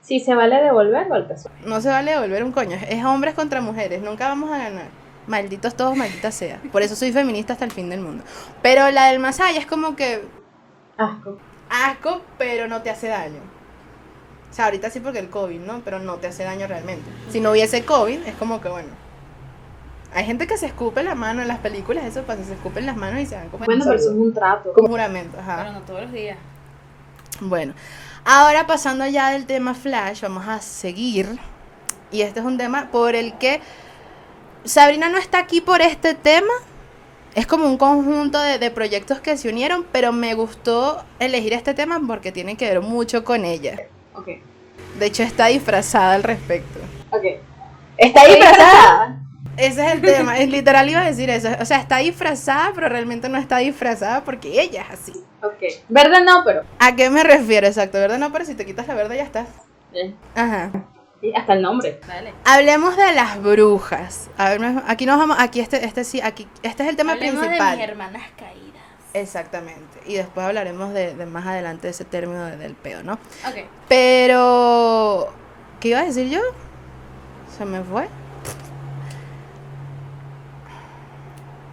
[0.06, 1.58] Si se vale devolver, golpe suave.
[1.64, 2.76] No se vale devolver un coño.
[2.88, 4.00] Es hombres contra mujeres.
[4.02, 4.86] Nunca vamos a ganar.
[5.26, 6.60] Malditos todos, maldita sea.
[6.70, 8.22] Por eso soy feminista hasta el fin del mundo.
[8.62, 10.22] Pero la del Masaya es como que
[10.96, 11.38] Asco.
[11.68, 13.40] asco, pero no te hace daño.
[14.48, 15.80] O sea, ahorita sí porque el COVID, ¿no?
[15.84, 17.10] Pero no te hace daño realmente.
[17.30, 18.90] Si no hubiese COVID, es como que bueno.
[20.14, 22.96] Hay gente que se escupe la mano en las películas, eso pasa, se escupen las
[22.96, 24.72] manos y se dan como Bueno, pero eso es un trato.
[24.72, 25.56] como juramento, ajá.
[25.58, 26.38] Pero no todos los días.
[27.40, 27.74] Bueno,
[28.26, 31.38] ahora pasando ya del tema Flash, vamos a seguir.
[32.10, 33.60] Y este es un tema por el que
[34.64, 36.52] Sabrina no está aquí por este tema.
[37.34, 41.74] Es como un conjunto de, de proyectos que se unieron, pero me gustó elegir este
[41.74, 43.76] tema porque tiene que ver mucho con ella.
[44.14, 44.28] Ok.
[44.98, 46.80] De hecho, está disfrazada al respecto.
[47.10, 47.24] Ok.
[47.98, 49.22] Está disfrazada.
[49.56, 50.38] Ese es el tema.
[50.38, 51.48] Es literal iba a decir eso.
[51.60, 55.25] O sea, está disfrazada, pero realmente no está disfrazada porque ella es así.
[55.42, 55.62] Ok.
[55.88, 56.62] Verde no, pero.
[56.78, 57.66] ¿A qué me refiero?
[57.66, 58.18] Exacto, ¿verdad?
[58.18, 59.48] No, pero si te quitas la verde ya estás.
[59.92, 60.70] eh, Ajá.
[61.20, 62.00] sí, hasta el nombre.
[62.06, 62.32] Dale.
[62.44, 64.28] Hablemos de las brujas.
[64.38, 67.40] A ver, aquí nos vamos, aquí este, este sí, aquí, este es el tema Hablemos
[67.44, 67.70] principal.
[67.72, 68.82] de mis hermanas caídas.
[69.14, 70.00] Exactamente.
[70.06, 73.14] Y después hablaremos de, de más adelante de ese término de- del peo, ¿no?
[73.14, 73.64] Ok.
[73.88, 75.32] Pero,
[75.80, 76.40] ¿qué iba a decir yo?
[77.56, 78.08] Se me fue.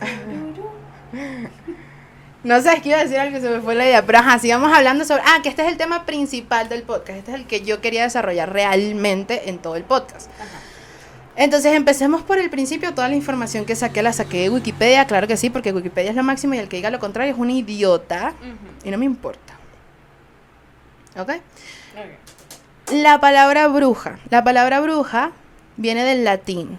[2.43, 4.05] No sé, es que iba a decir algo se me fue la idea.
[4.05, 5.23] Pero ajá, sigamos hablando sobre.
[5.25, 7.19] Ah, que este es el tema principal del podcast.
[7.19, 10.29] Este es el que yo quería desarrollar realmente en todo el podcast.
[10.39, 10.59] Ajá.
[11.35, 12.93] Entonces empecemos por el principio.
[12.93, 15.07] Toda la información que saqué la saqué de Wikipedia.
[15.07, 17.39] Claro que sí, porque Wikipedia es lo máximo y el que diga lo contrario es
[17.39, 18.33] un idiota.
[18.83, 19.53] Y no me importa.
[21.17, 21.29] ¿Ok?
[21.29, 22.91] Ok.
[22.91, 24.19] La palabra bruja.
[24.29, 25.31] La palabra bruja
[25.77, 26.77] viene del latín.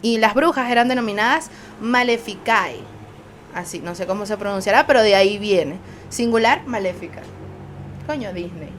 [0.00, 2.80] Y las brujas eran denominadas maleficae.
[3.54, 5.78] Así, no sé cómo se pronunciará, pero de ahí viene.
[6.08, 7.20] Singular, maléfica.
[8.06, 8.70] Coño, Disney.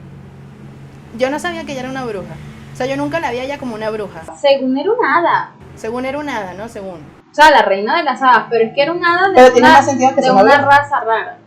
[1.16, 2.34] Yo no sabía que ella era una bruja.
[2.72, 4.22] O sea, yo nunca la vi a ella como una bruja.
[4.40, 5.52] Según era un hada.
[5.76, 6.68] Según era una hada, ¿no?
[6.68, 7.00] Según.
[7.30, 9.52] O sea, la reina de las hadas, pero es que era un hada de Pero
[9.52, 10.58] tiene una, más sentido que de una bruja.
[10.62, 11.38] raza rara.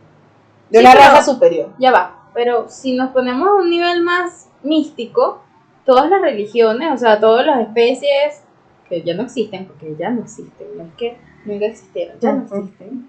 [0.70, 1.74] De Sí, una pero- raza superior.
[1.80, 5.42] Ya va, pero si nos ponemos a un nivel más místico,
[5.86, 8.42] todas las religiones, o sea, todas las especies
[8.90, 12.44] que ya no existen, porque ya no existen, no es que nunca existieron, ya no
[12.44, 13.08] existen.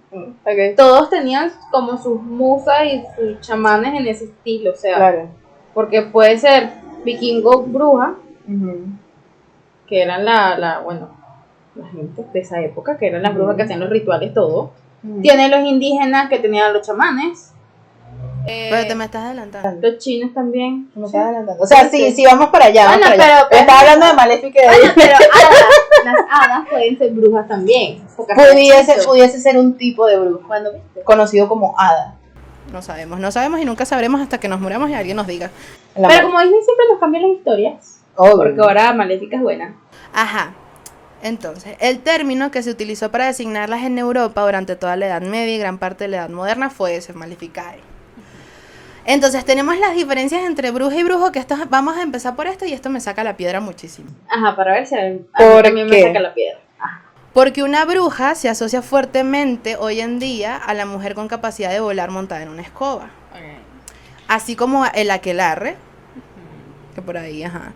[0.77, 5.29] Todos tenían como sus musas y sus chamanes en ese estilo, o sea, Claro.
[5.74, 6.70] porque puede ser
[7.05, 8.14] vikingo bruja,
[9.87, 11.09] que eran la, la, bueno,
[11.74, 14.70] la gente de esa época, que eran las brujas que hacían los rituales, todo.
[15.22, 17.53] Tiene los indígenas que tenían los chamanes,
[18.49, 19.87] Eh, Pero te me estás adelantando.
[19.89, 20.91] los chinos también.
[20.95, 21.63] Me estás adelantando.
[21.63, 22.13] O sea, sí, Sí.
[22.17, 22.89] sí, vamos para allá.
[22.89, 23.47] Bueno, vamos para allá.
[23.51, 27.47] pero- Estaba hablando de Maléfica y de Bueno, pero hadas, las hadas pueden ser brujas
[27.49, 28.03] también.
[28.17, 30.47] pudiese, pudiese ser un tipo de bruja.
[30.47, 31.03] Cuando viste.
[31.03, 32.15] Conocido como hada.
[32.73, 35.51] No sabemos, no sabemos y nunca sabremos hasta que nos muramos y alguien nos diga.
[35.97, 38.01] la Pero como Disney siempre nos cambia las historias.
[38.17, 39.75] Porque ahora Maléfica es buena.
[40.13, 40.53] Ajá.
[41.23, 45.55] Entonces, el término que se utilizó para designarlas en Europa durante toda la Edad Media
[45.55, 47.81] y gran parte de la Edad Moderna fue ese, maleficae.
[49.11, 52.66] Entonces, tenemos las diferencias entre bruja y brujo, que esto, vamos a empezar por esto
[52.66, 54.11] y esto me saca la piedra muchísimo.
[54.29, 55.97] Ajá, para ver si a mí ¿Por también qué?
[55.97, 56.61] me saca la piedra.
[57.33, 61.81] Porque una bruja se asocia fuertemente hoy en día a la mujer con capacidad de
[61.81, 63.09] volar montada en una escoba.
[64.29, 65.77] Así como el aquelarre,
[66.94, 67.73] que por ahí, ajá,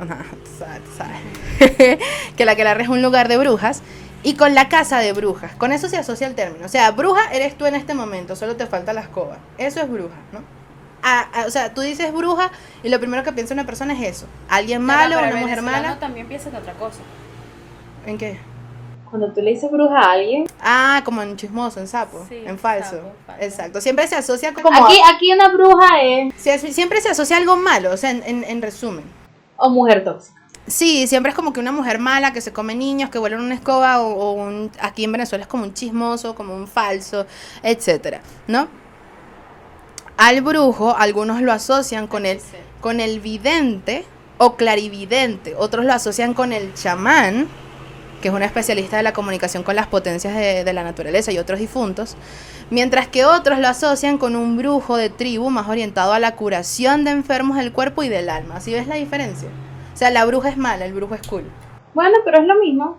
[0.00, 1.98] ajá, tú sabes, tú sabes.
[2.36, 3.84] que el aquelarre es un lugar de brujas,
[4.24, 5.54] y con la casa de brujas.
[5.54, 6.66] Con eso se asocia el término.
[6.66, 9.36] O sea, bruja eres tú en este momento, solo te falta la escoba.
[9.58, 10.40] Eso es bruja, ¿no?
[11.02, 12.50] Ah, ah, o sea, tú dices bruja
[12.82, 14.26] y lo primero que piensa una persona es eso.
[14.48, 15.98] Alguien malo, pero una el mujer mala.
[15.98, 17.00] también piensa en otra cosa.
[18.06, 18.38] ¿En qué?
[19.10, 20.44] Cuando tú le dices bruja a alguien.
[20.60, 22.96] Ah, como en chismoso, en sapo, Sí, en falso.
[22.96, 23.44] sapo, falso.
[23.44, 23.80] Exacto.
[23.80, 24.62] Siempre se asocia con...
[24.62, 26.34] Como- Aquí, aquí una bruja es.
[26.42, 29.04] Sie- Siempre se asocia a algo malo, o sea, en, en- en resumen.
[29.56, 30.40] O mujer tóxica.
[30.66, 33.54] Sí, siempre es como que una mujer mala que se come niños, que vuelve una
[33.54, 37.26] escoba, o, o un, aquí en Venezuela es como un chismoso, como un falso,
[37.64, 38.68] etcétera, ¿no?
[40.24, 42.38] Al brujo, algunos lo asocian con el,
[42.80, 44.04] con el vidente
[44.38, 47.48] o clarividente, otros lo asocian con el chamán,
[48.20, 51.38] que es un especialista de la comunicación con las potencias de, de la naturaleza y
[51.38, 52.16] otros difuntos,
[52.70, 57.02] mientras que otros lo asocian con un brujo de tribu más orientado a la curación
[57.02, 58.58] de enfermos del cuerpo y del alma.
[58.58, 59.48] ¿Así ves la diferencia?
[59.92, 61.50] O sea, la bruja es mala, el brujo es cool.
[61.94, 62.96] Bueno, pero es lo mismo.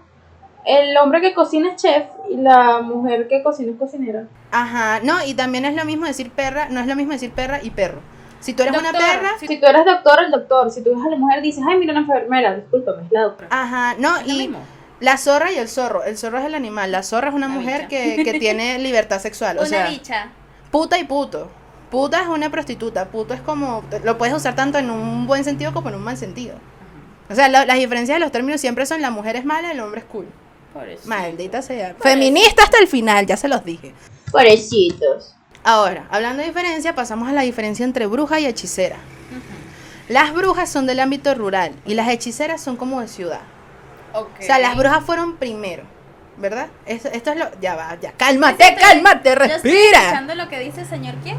[0.65, 4.25] El hombre que cocina es chef y la mujer que cocina es cocinera.
[4.51, 7.59] Ajá, no, y también es lo mismo decir perra, no es lo mismo decir perra
[7.61, 7.99] y perro.
[8.39, 10.69] Si tú eres una Doctor, perra, Si tú eres doctor, el doctor.
[10.71, 12.55] Si tú ves a la mujer, dices, ay, mira una enfermera.
[12.55, 13.47] Discúlpame, es la doctora.
[13.51, 14.59] ajá, no, Es lo y mismo.
[14.99, 16.03] la zorra y el zorro.
[16.03, 19.19] El zorro es el animal, la zorra es una Una mujer que, que tiene libertad
[19.19, 19.57] sexual.
[19.57, 20.27] O Una sea, bicha.
[20.71, 21.49] puta y puto.
[21.89, 25.71] Puta es una prostituta, puto es como, lo puedes usar tanto en un buen sentido
[25.73, 26.55] como en un mal sentido.
[27.29, 29.79] O sea, la- las diferencias de los términos siempre son la mujer es mala, el
[29.79, 30.25] hombre es cool.
[31.05, 31.95] Maldita sea.
[31.99, 33.93] Feminista hasta el final, ya se los dije.
[34.31, 35.35] Pobrecitos.
[35.63, 38.97] Ahora, hablando de diferencia, pasamos a la diferencia entre bruja y hechicera.
[40.09, 43.41] Las brujas son del ámbito rural y las hechiceras son como de ciudad.
[44.13, 45.83] O sea, las brujas fueron primero,
[46.37, 46.67] ¿verdad?
[46.85, 47.45] Esto, esto es lo...
[47.61, 48.11] Ya va, ya.
[48.11, 49.99] Cálmate, cálmate, Yo estoy respira.
[50.01, 51.37] escuchando lo que dice el señor quién.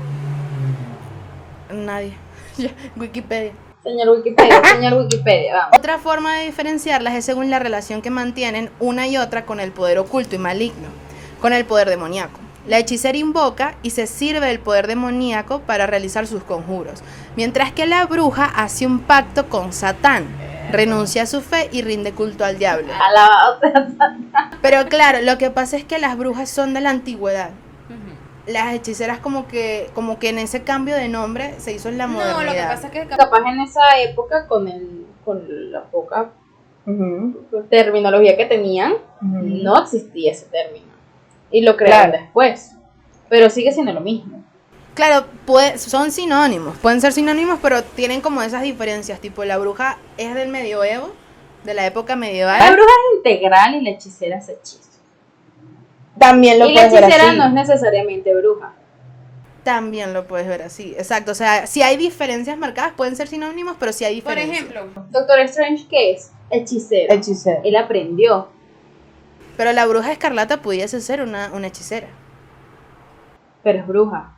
[1.70, 2.14] Nadie.
[2.96, 3.52] Wikipedia.
[3.84, 5.78] Señor Wikipedia, señor Wikipedia, vamos.
[5.78, 9.72] Otra forma de diferenciarlas es según la relación que mantienen una y otra con el
[9.72, 10.88] poder oculto y maligno,
[11.42, 12.40] con el poder demoníaco.
[12.66, 17.02] La hechicera invoca y se sirve del poder demoníaco para realizar sus conjuros,
[17.36, 20.28] mientras que la bruja hace un pacto con Satán,
[20.72, 22.90] renuncia a su fe y rinde culto al diablo.
[22.98, 24.18] Alabado sea
[24.62, 27.50] Pero claro, lo que pasa es que las brujas son de la antigüedad.
[28.46, 32.06] Las hechiceras como que como que en ese cambio de nombre se hizo en la
[32.06, 32.44] No, modernidad.
[32.44, 36.30] lo que pasa es que capaz en esa época con el con la poca
[37.70, 40.84] terminología que tenían no existía ese término
[41.50, 42.24] y lo crearon Claro.
[42.24, 42.72] después
[43.28, 44.42] pero sigue siendo lo mismo
[44.94, 49.98] Claro, puede- son sinónimos, pueden ser sinónimos, pero tienen como esas diferencias, tipo la bruja
[50.18, 51.10] es del medioevo,
[51.64, 52.60] de la época medieval.
[52.60, 54.83] la bruja es integral y la hechicera es hechizo
[56.18, 57.38] También lo y la puedes ver hechicera así.
[57.38, 58.72] no es necesariamente bruja
[59.64, 61.32] También lo puedes ver así, exacto.
[61.32, 64.70] O sea, si hay diferencias marcadas, pueden ser sinónimos, pero si hay Por diferencias.
[64.70, 67.60] ejemplo, Doctor Strange qué es hechicero Hechicero.
[67.64, 68.48] él aprendió
[69.56, 72.08] Pero la bruja escarlata pudiese ser una, una hechicera.
[73.62, 74.30] pero es bruja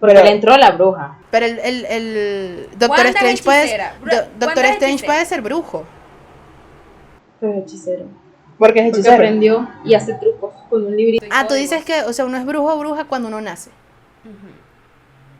[0.00, 3.94] porque Pero- le entró la bruja Pero el, el, el Doctor Strange puede, hechicera.
[4.00, 5.12] Do- Doctor Strange hechicera.
[5.12, 5.84] puede ser brujo.
[7.38, 8.06] pero es hechicero
[8.60, 9.14] Porque es porque hechicero.
[9.16, 12.44] aprendió y hace trucos con un librito Ah, tú dices que, o sea, uno es
[12.46, 13.70] brujo o bruja cuando uno nace.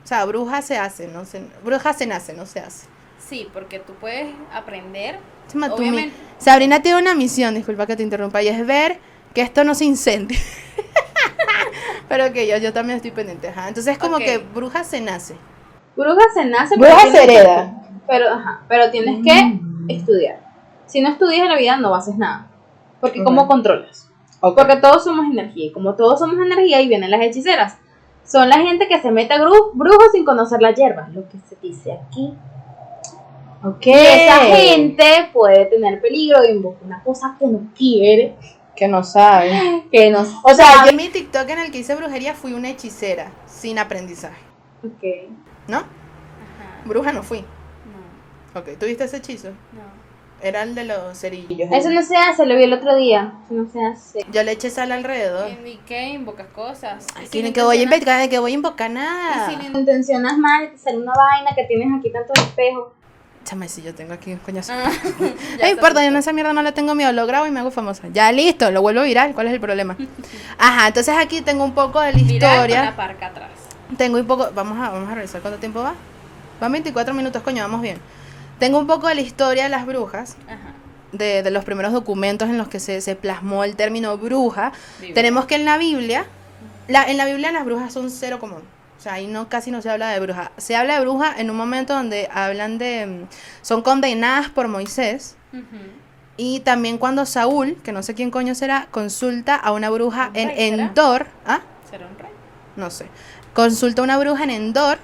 [0.02, 2.88] O sea, bruja se hace, no se, bruja se nace, no se hace.
[3.18, 5.18] sí, porque tú puedes aprender.
[5.48, 6.16] Chama, tú mi- Obviamente.
[6.38, 8.98] Sabrina tiene una misión, disculpa que te interrumpa, y es ver
[9.35, 10.38] que esto no se incendie.
[12.09, 13.48] Pero que yo, yo también estoy pendiente.
[13.48, 13.68] Ajá.
[13.68, 15.37] Entonces es como que bruja se nace.
[15.96, 17.83] bruja se nace Bruja pero se tienes que- hereda.
[18.09, 19.61] pero ajá, pero tienes que
[19.94, 20.40] estudiar
[20.87, 22.50] si no estudias en la vida no haces nada
[23.01, 23.51] porque cómo Ujú.
[23.51, 24.09] controlas.
[24.41, 25.67] Porque todos somos energía.
[25.67, 27.77] Y como todos somos energía, ahí vienen las hechiceras.
[28.25, 31.09] Son la gente que se mete a brujos sin conocer la hierba.
[31.13, 32.33] Lo que se dice aquí.
[33.63, 33.87] Ok.
[33.87, 38.35] Y esa gente puede tener peligro de invocar una cosa que no quiere.
[38.77, 39.85] Que no sabe.
[39.91, 43.33] Que no O sea, En mi TikTok en el que hice brujería fui una hechicera
[43.47, 44.41] sin aprendizaje.
[44.83, 45.31] Ok.
[45.69, 45.79] ¿No?
[45.79, 45.87] Ajá.
[46.87, 47.41] Bruja no fui.
[47.41, 49.49] No, Ok, ¿tuviste ese hechizo?
[49.73, 50.01] no.
[50.42, 51.68] Era el de los cerillos.
[51.70, 53.33] Eso no se hace, lo vi el otro día.
[53.44, 54.24] Eso no se hace.
[54.33, 55.50] Yo le eché sal alrededor.
[55.66, 56.09] ¿Y qué?
[56.09, 57.07] Invocas cosas.
[57.14, 59.53] Ay, que, sin que voy a invocar, que voy a invocar nada.
[59.53, 62.88] Y sin in- Intencionas mal, te sale una vaina que tienes aquí tantos espejos.
[63.44, 64.72] Chame, si yo tengo aquí un coñazo.
[64.74, 64.90] Ah,
[65.62, 67.70] No importa, yo en esa mierda no le tengo miedo, lo grabo y me hago
[67.70, 68.03] famosa.
[68.12, 69.96] Ya listo, lo vuelvo viral, ¿cuál es el problema?
[70.59, 72.85] Ajá, entonces aquí tengo un poco de la Viral con historia.
[72.85, 73.50] la parca atrás.
[73.98, 75.94] Tengo un poco, vamos a, vamos a revisar cuánto tiempo va.
[76.61, 77.98] Van 24 minutos, coño, vamos bien.
[78.61, 80.73] Tengo un poco de la historia de las brujas, Ajá.
[81.12, 84.73] de, de los primeros documentos en los que se, se plasmó el término bruja.
[85.01, 85.14] Biblia.
[85.14, 86.27] Tenemos que en la Biblia,
[86.87, 88.62] la, en la Biblia las brujas son cero común.
[88.99, 90.53] O sea, ahí no, casi no se habla de bruja.
[90.59, 93.07] Se habla de bruja en un momento donde hablan de...
[93.07, 93.29] mm,
[93.62, 95.37] Son condenadas por Moisés.
[96.37, 100.37] Y también cuando Saúl, que no sé quién coño será, consulta a una bruja ¿Un
[100.37, 100.81] en?
[100.81, 101.27] Endor.
[101.46, 101.61] ¿Ah?
[101.90, 102.31] ¿Será un rey?
[102.77, 103.07] No sé.
[103.55, 104.99] Consulta a una bruja en Endor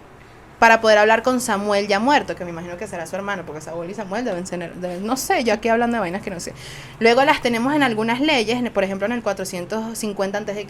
[0.59, 3.61] para poder hablar con Samuel ya muerto, que me imagino que será su hermano, porque
[3.61, 6.40] Saúl y Samuel deben ser, deben- no sé, yo aquí hablando de vainas que no
[6.40, 6.55] sé.
[6.99, 10.66] Luego las tenemos en algunas leyes, por ejemplo en el 450 a.C.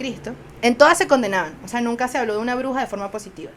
[0.62, 3.52] En todas se condenaban, o sea, nunca se habló de una bruja de forma positiva.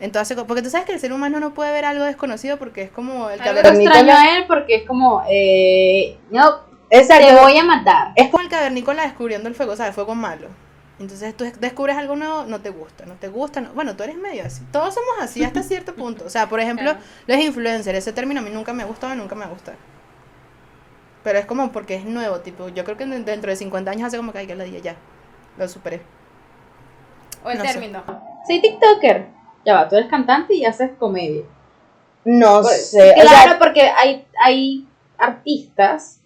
[0.00, 2.56] En todas se porque tú sabes que el ser humano no puede ver algo desconocido
[2.58, 3.98] porque es como el Cavernícola.
[4.00, 6.56] extraño a él porque es como, eh, no,
[6.90, 7.26] Exacto.
[7.26, 8.08] te voy a matar.
[8.16, 9.94] es como el cavernícola descubriendo el fuego, ¿sabes?
[9.94, 10.48] Fuego malo.
[11.00, 14.16] Entonces tú descubres algo nuevo, no te gusta, no te gusta, no- bueno, tú eres
[14.16, 14.62] medio así.
[14.70, 16.24] Todos somos así hasta cierto punto.
[16.24, 17.00] O sea, por ejemplo, Claro.
[17.26, 19.54] los influencers, ese término a mí nunca me ha gustado y nunca me va a
[19.54, 19.74] gustar.
[21.24, 24.06] Pero es como porque es nuevo, tipo, yo creo que de- dentro de 50 años
[24.06, 24.96] hace como que hay que la día ya.
[25.58, 26.00] Lo superé.
[27.42, 27.72] O el No sé.
[27.72, 28.02] término.
[28.46, 29.28] Soy TikToker.
[29.64, 31.42] Ya va, tú eres cantante y haces comedia.
[32.24, 33.10] No Pues, sé.
[33.10, 34.86] o claro, sea, porque hay, hay
[35.18, 36.20] artistas,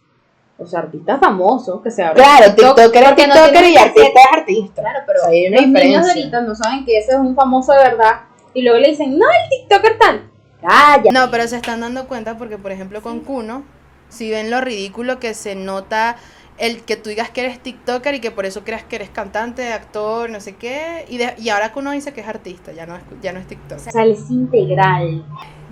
[0.58, 4.20] o sea, artistas famosos que se abren claro, TikTok, TikToker es no TikToker y artista
[4.20, 4.82] es artista.
[4.82, 6.12] Claro, pero O sea, hay una los niños de diferencia.
[6.22, 8.20] ahorita no saben que ese es un famoso de verdad.
[8.54, 10.30] Y luego le dicen, no, el TikToker tal.
[10.60, 11.10] Calla.
[11.12, 13.62] No, pero se están dando cuenta porque, por ejemplo, con Kuno,
[14.08, 16.16] si ven lo ridículo que se nota
[16.56, 19.72] el que tú digas que eres TikToker y que por eso creas que eres cantante,
[19.72, 22.96] actor, no sé qué, y, de- y ahora Kuno dice que es artista, ya no
[22.96, 23.88] es, ya no es TikToker.
[23.88, 25.24] O sea, él es integral.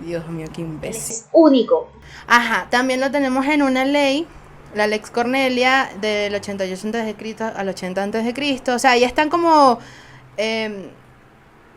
[0.05, 1.17] Dios mío, qué Él imbécil.
[1.17, 1.91] es único.
[2.29, 4.29] Ajá, también lo tenemos en una ley,
[4.75, 8.75] la Lex Cornelia del 88 antes de Cristo al 80 antes de Cristo.
[8.75, 9.79] O sea, ahí están como
[10.37, 10.91] eh,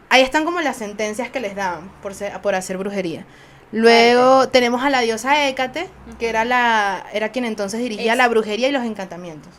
[0.10, 3.25] ahí están como las sentencias que les daban por ser- por hacer brujería.
[3.71, 8.17] Luego tenemos a la diosa Hécate, que era la era quien entonces dirigía Es.
[8.17, 9.54] la brujería y los encantamientos.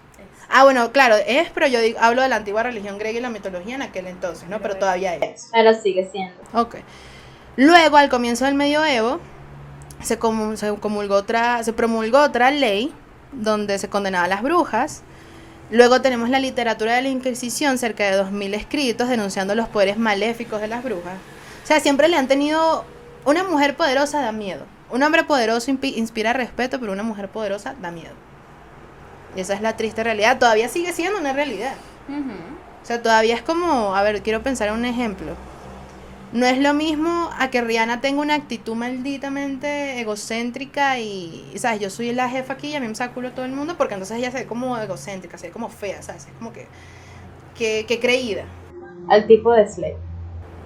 [0.53, 3.31] Ah, bueno, claro, es, pero yo digo- hablo de la antigua religión griega y la
[3.31, 4.59] mitología en aquel entonces, ¿no?
[4.61, 5.49] Pero todavía es.
[5.53, 6.35] Pero sigue siendo.
[6.55, 6.77] Ok.
[7.57, 9.21] Luego, al comienzo del medioevo,
[10.03, 12.93] se, comu- se comulgó otra, se promulgó otra ley
[13.33, 15.03] donde se condenaba a las brujas.
[15.71, 20.61] Luego tenemos la literatura de la Inquisición, cerca de 2.000 escritos denunciando los poderes maléficos
[20.61, 21.15] de las brujas.
[21.63, 22.85] O sea, siempre le han tenido...
[23.25, 24.65] Una mujer poderosa da miedo.
[24.91, 28.15] Un hombre poderoso inspira respeto, pero una mujer poderosa da miedo.
[29.37, 30.39] Y esa es la triste realidad.
[30.39, 31.75] Todavía sigue siendo una realidad.
[32.83, 35.35] O sea, todavía es como, a ver, quiero pensar en un ejemplo.
[36.33, 41.81] No es lo mismo a que Rihanna tenga una actitud malditamente egocéntrica y, ¿sabes?
[41.81, 43.95] Yo soy la jefa aquí y a mí me saca culo todo el mundo porque
[43.95, 46.27] entonces ella se ve como egocéntrica, se ve como fea, ¿sabes?
[46.27, 46.67] Es como que,
[47.57, 48.45] que, que creída.
[49.09, 49.97] Al tipo de Slave.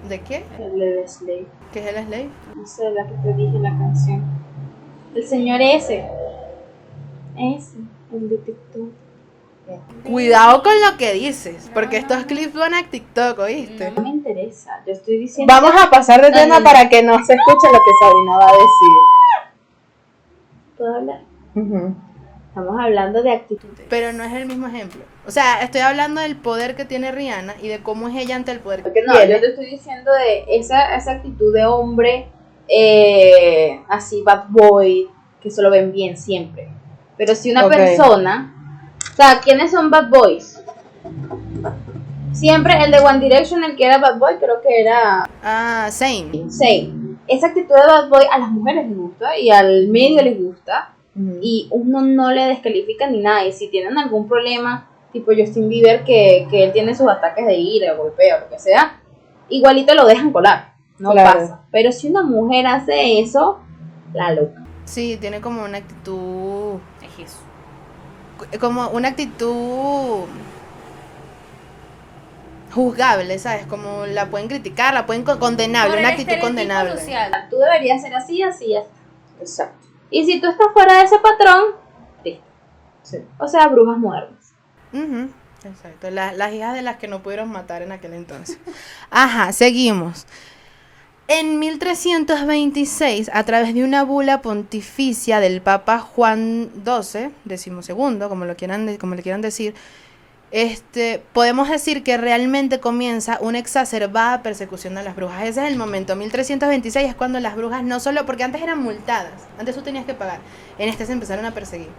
[0.07, 0.43] ¿De qué?
[0.59, 1.47] El de Slave.
[1.73, 2.29] ¿Qué es el slave?
[2.55, 4.23] No sé, la que te dije en la canción.
[5.15, 6.05] El señor ese.
[7.37, 7.77] Ese.
[8.13, 9.04] El de TikTok.
[10.03, 13.91] Cuidado con lo que dices, porque estos clips van a TikTok, ¿oíste?
[13.91, 14.83] No me interesa.
[14.85, 15.51] Yo estoy diciendo.
[15.51, 18.51] Vamos a pasar de tema para que no se escuche lo que Sabrina va a
[18.51, 18.91] decir.
[20.77, 21.21] ¿Puedo hablar?
[22.49, 23.85] Estamos hablando de actitudes.
[23.89, 25.01] Pero no es el mismo ejemplo.
[25.27, 28.51] O sea, estoy hablando del poder que tiene Rihanna y de cómo es ella ante
[28.51, 29.33] el poder que Porque no, Tiene.
[29.33, 32.27] yo te estoy diciendo de esa, esa actitud de hombre
[32.67, 35.09] eh, así bad boy,
[35.41, 36.69] que eso lo ven bien siempre.
[37.17, 38.54] Pero si una persona,
[39.11, 40.61] o sea, ¿quiénes son bad boys?
[42.33, 46.45] Siempre el de One Direction, el que era bad boy, creo que era Ah, same.
[46.49, 47.17] Zayn.
[47.27, 50.91] Esa actitud de bad boy a las mujeres les gusta y al medio les gusta
[51.41, 53.45] y uno no le descalifica ni nada.
[53.45, 57.55] Y si tienen algún problema, tipo Justin Bieber, que, que él tiene sus ataques de
[57.55, 58.99] ira, golpeo, lo que sea,
[59.47, 60.73] igualito lo dejan colar.
[60.99, 61.39] No Claro.
[61.39, 61.61] pasa.
[61.71, 63.59] Pero si una mujer hace eso,
[64.13, 64.65] la loca.
[64.83, 66.79] Sí, tiene como una actitud.
[67.01, 67.39] Es eso.
[68.59, 70.25] Como una actitud.
[72.73, 73.65] juzgable, ¿sabes?
[73.67, 76.97] Como la pueden criticar, la pueden con- condenable, una actitud condenable.
[76.97, 77.31] social.
[77.49, 78.91] Tú deberías ser así, así, ya está.
[79.39, 79.87] Exacto.
[80.09, 81.63] Y si tú estás fuera de ese patrón,
[82.21, 82.43] triste.
[83.03, 83.17] Sí.
[83.37, 84.51] O sea, brujas modernas.
[84.91, 85.29] Ujú,
[85.63, 88.59] Exacto, la- las hijas de las que no pudieron matar en aquel entonces.
[89.09, 90.25] Ajá, seguimos.
[91.27, 98.55] En 1326, a través de una bula pontificia del Papa Juan XII, decimosegundo, como lo
[98.55, 99.73] quieran, como le quieran decir,
[100.51, 105.41] este, podemos decir que realmente comienza una exacerbada persecución de las brujas.
[105.45, 106.15] Ese es el momento.
[106.15, 110.13] 1326 es cuando las brujas no solo, porque antes eran multadas, antes tú tenías que
[110.13, 110.41] pagar,
[110.77, 111.89] en este se empezaron a perseguir.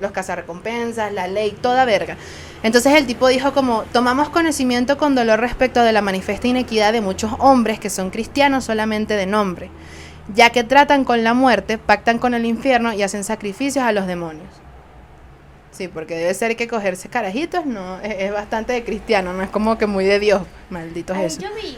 [0.00, 2.16] Los cazarrecompensas, la ley, toda verga.
[2.62, 7.00] Entonces el tipo dijo como, tomamos conocimiento con dolor respecto de la manifiesta inequidad de
[7.00, 9.70] muchos hombres que son cristianos solamente de nombre,
[10.34, 14.06] ya que tratan con la muerte, pactan con el infierno y hacen sacrificios a los
[14.06, 14.48] demonios.
[15.70, 19.50] Sí, porque debe ser que cogerse carajitos, no, es, es bastante de cristiano, no es
[19.50, 21.40] como que muy de Dios, malditos eso.
[21.40, 21.76] yo vi.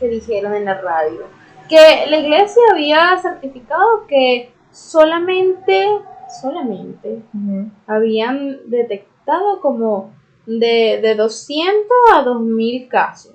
[0.00, 1.28] Que dijeron en la radio
[1.68, 5.86] que la iglesia había certificado que solamente
[6.40, 7.20] solamente
[7.86, 10.12] habían detectado como
[10.46, 11.74] de, de 200
[12.14, 13.32] a 2000 casos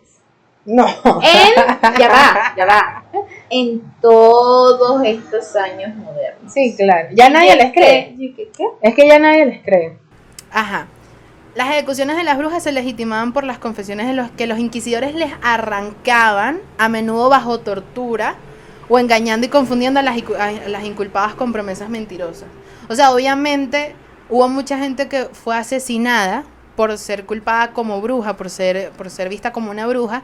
[0.65, 0.85] No.
[1.21, 3.03] en ya va ya va
[3.49, 7.09] en todos estos años modernos Sí, claro.
[7.13, 8.15] Ya nadie les cree.
[8.81, 9.97] Es que ya nadie les cree.
[10.51, 10.87] Ajá.
[11.55, 15.13] Las ejecuciones de las brujas se legitimaban por las confesiones de los que los inquisidores
[15.15, 18.35] les arrancaban, a menudo bajo tortura,
[18.87, 22.47] o engañando y confundiendo a las, a las inculpadas con promesas mentirosas.
[22.89, 23.95] O sea, obviamente
[24.29, 26.43] hubo mucha gente que fue asesinada
[26.75, 30.23] por ser culpada como bruja, por ser, por ser vista como una bruja,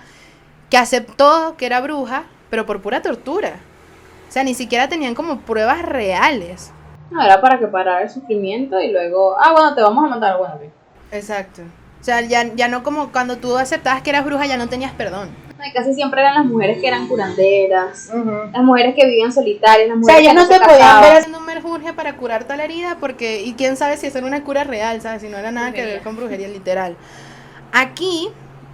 [0.70, 3.60] que aceptó que era bruja, pero por pura tortura.
[4.28, 6.72] O sea, ni siquiera tenían como pruebas reales.
[7.12, 10.38] no era para que parara el sufrimiento y luego ah bueno te vamos a matar
[10.40, 10.56] bueno.
[11.12, 11.62] Exacto.
[12.02, 14.92] O sea, ya, ya no como cuando tú aceptabas que eras bruja, ya no tenías
[14.94, 15.30] perdón.
[15.74, 18.12] Casi siempre eran las mujeres que eran curanderas
[18.54, 21.02] las mujeres que vivían solitarias las O sea, mujeres ellas que no se te podían
[21.02, 24.18] ver Haciendo un merjurje para curar toda la herida, porque, y quién sabe si eso
[24.18, 25.22] era una cura real, ¿sabes?
[25.22, 26.96] Si no era nada que ver con brujería literal.
[27.72, 28.30] Aquí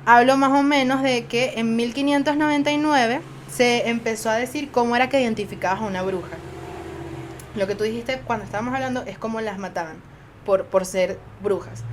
[0.06, 5.22] hablo más o menos de que en 1599 se empezó a decir cómo era que
[5.22, 6.38] identificabas a una bruja.
[7.56, 9.98] Lo que tú dijiste cuando estábamos hablando es cómo las mataban
[10.46, 11.84] por, por ser brujas.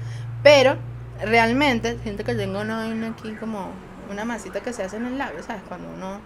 [0.43, 0.76] Pero
[1.20, 3.70] realmente, siento que tengo una vaina aquí como
[4.11, 5.63] una masita que se hace en el labio, ¿sabes?
[5.69, 6.21] Cuando uno...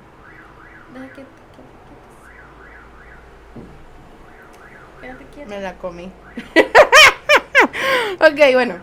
[5.47, 6.11] Me la comí.
[8.21, 8.77] ok, bueno.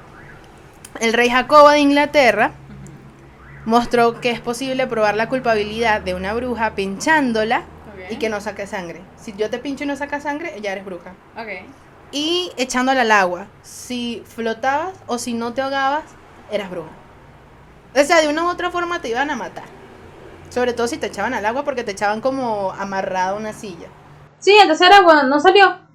[1.00, 2.52] El rey Jacobo de Inglaterra
[3.66, 7.64] mostró que es posible probar la culpabilidad de una bruja pinchándola
[8.10, 9.02] y que no saque sangre.
[9.18, 11.14] Si yo te pincho y no sacas sangre, ya eres bruja.
[12.12, 13.47] Y echándola al agua.
[13.62, 16.04] Si flotabas o si no te ahogabas,
[16.52, 16.89] eras bruja.
[17.96, 19.64] O sea, de una u otra forma te iban a matar.
[20.50, 23.88] Sobre todo si te echaban al agua porque te echaban como amarrado a una silla.
[24.40, 25.88] sí entonces era bueno no salió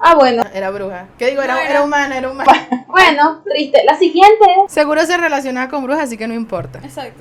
[0.00, 0.44] Ah, bueno.
[0.54, 1.08] Era bruja.
[1.18, 1.42] ¿Qué digo?
[1.42, 2.68] Era, No, era era- humana, era humana.
[2.86, 3.82] Bueno, triste.
[3.84, 4.44] La siguiente.
[4.68, 6.78] Seguro se relacionaba con brujas, así que no importa.
[6.84, 7.20] Exacto.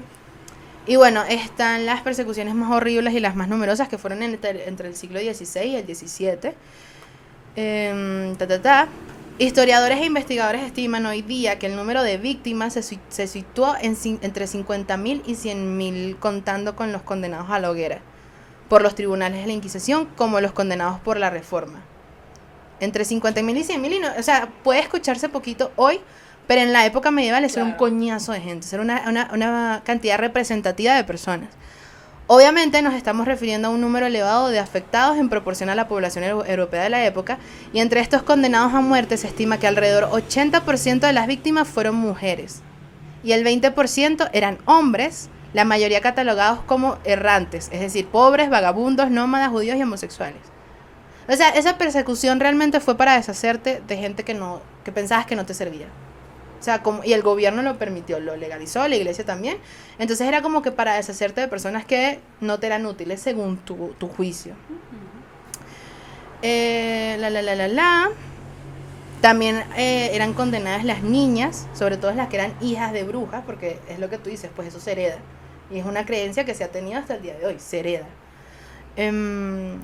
[0.86, 4.90] Y bueno, están las persecuciones más horribles y las más numerosas que fueron entre, entre
[4.90, 6.54] el siglo XVI y el XVII.
[7.56, 8.88] Em, ta, ta, ta.
[9.40, 13.76] Historiadores e investigadores estiman hoy día que el número de víctimas se, si- se situó
[13.80, 18.00] en, entre 50.000 y 100.000 contando con los condenados a la hoguera
[18.68, 21.82] por los tribunales de la Inquisición como los condenados por la Reforma.
[22.80, 26.00] Entre 50.000 y 100.000, y no- o sea, puede escucharse poquito hoy,
[26.48, 27.80] pero en la época medieval eso era un Claro.
[27.94, 31.50] coñazo de gente, era una, una- una cantidad representativa de personas.
[32.30, 36.26] Obviamente nos estamos refiriendo a un número elevado de afectados en proporción a la población
[36.26, 37.38] euro- europea de la época,
[37.72, 41.96] y entre estos condenados a muerte se estima que alrededor 80% de las víctimas fueron
[41.96, 42.62] mujeres,
[43.24, 49.50] y el 20% eran hombres, la mayoría catalogados como errantes, es decir, pobres, vagabundos, nómadas,
[49.50, 50.42] judíos y homosexuales.
[51.30, 55.36] O sea, esa persecución realmente fue para deshacerte de gente que no que pensabas que
[55.36, 55.88] no te servía.
[56.60, 59.58] O sea, como, y el gobierno lo permitió, lo legalizó, la iglesia también.
[60.00, 63.94] Entonces era como que para deshacerte de personas que no te eran útiles según tu,
[63.98, 64.56] tu juicio.
[66.42, 68.10] Eh, la, la, la, la, la.
[69.22, 73.80] También eh, eran condenadas las niñas, sobre todo las que eran hijas de brujas, porque
[73.90, 75.18] es lo que tú dices, pues eso se hereda.
[75.72, 78.08] Y es una creencia que se ha tenido hasta el día de hoy, se hereda.
[78.96, 79.80] Em,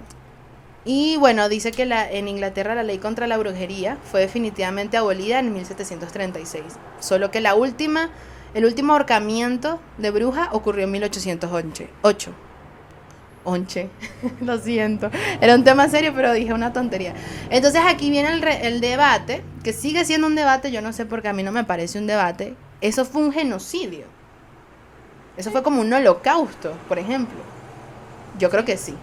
[0.86, 5.40] y bueno, dice que la, en Inglaterra la ley contra la brujería fue definitivamente abolida
[5.40, 6.64] en 1736.
[7.00, 8.10] Solo que la última,
[8.54, 12.32] el último ahorcamiento de bruja ocurrió en 1808.
[13.46, 13.90] Onche,
[14.42, 15.10] lo siento.
[15.42, 17.14] Era un tema serio, pero dije una tontería.
[17.50, 21.06] Entonces aquí viene el, re- el debate, que sigue siendo un debate, yo no sé
[21.06, 22.56] por qué a mí no me parece un debate.
[22.82, 24.06] Eso fue un genocidio.
[25.38, 27.40] Eso fue como un holocausto, por ejemplo.
[28.38, 28.96] Yo creo que sí.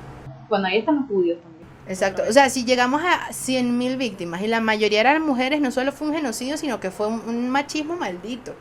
[0.49, 1.59] Bueno, ahí están los judíos también.
[1.87, 2.22] Exacto.
[2.28, 6.09] O sea, si llegamos a 100.000 víctimas y la mayoría eran mujeres, no solo fue
[6.09, 8.55] un genocidio, sino que fue un, un machismo maldito.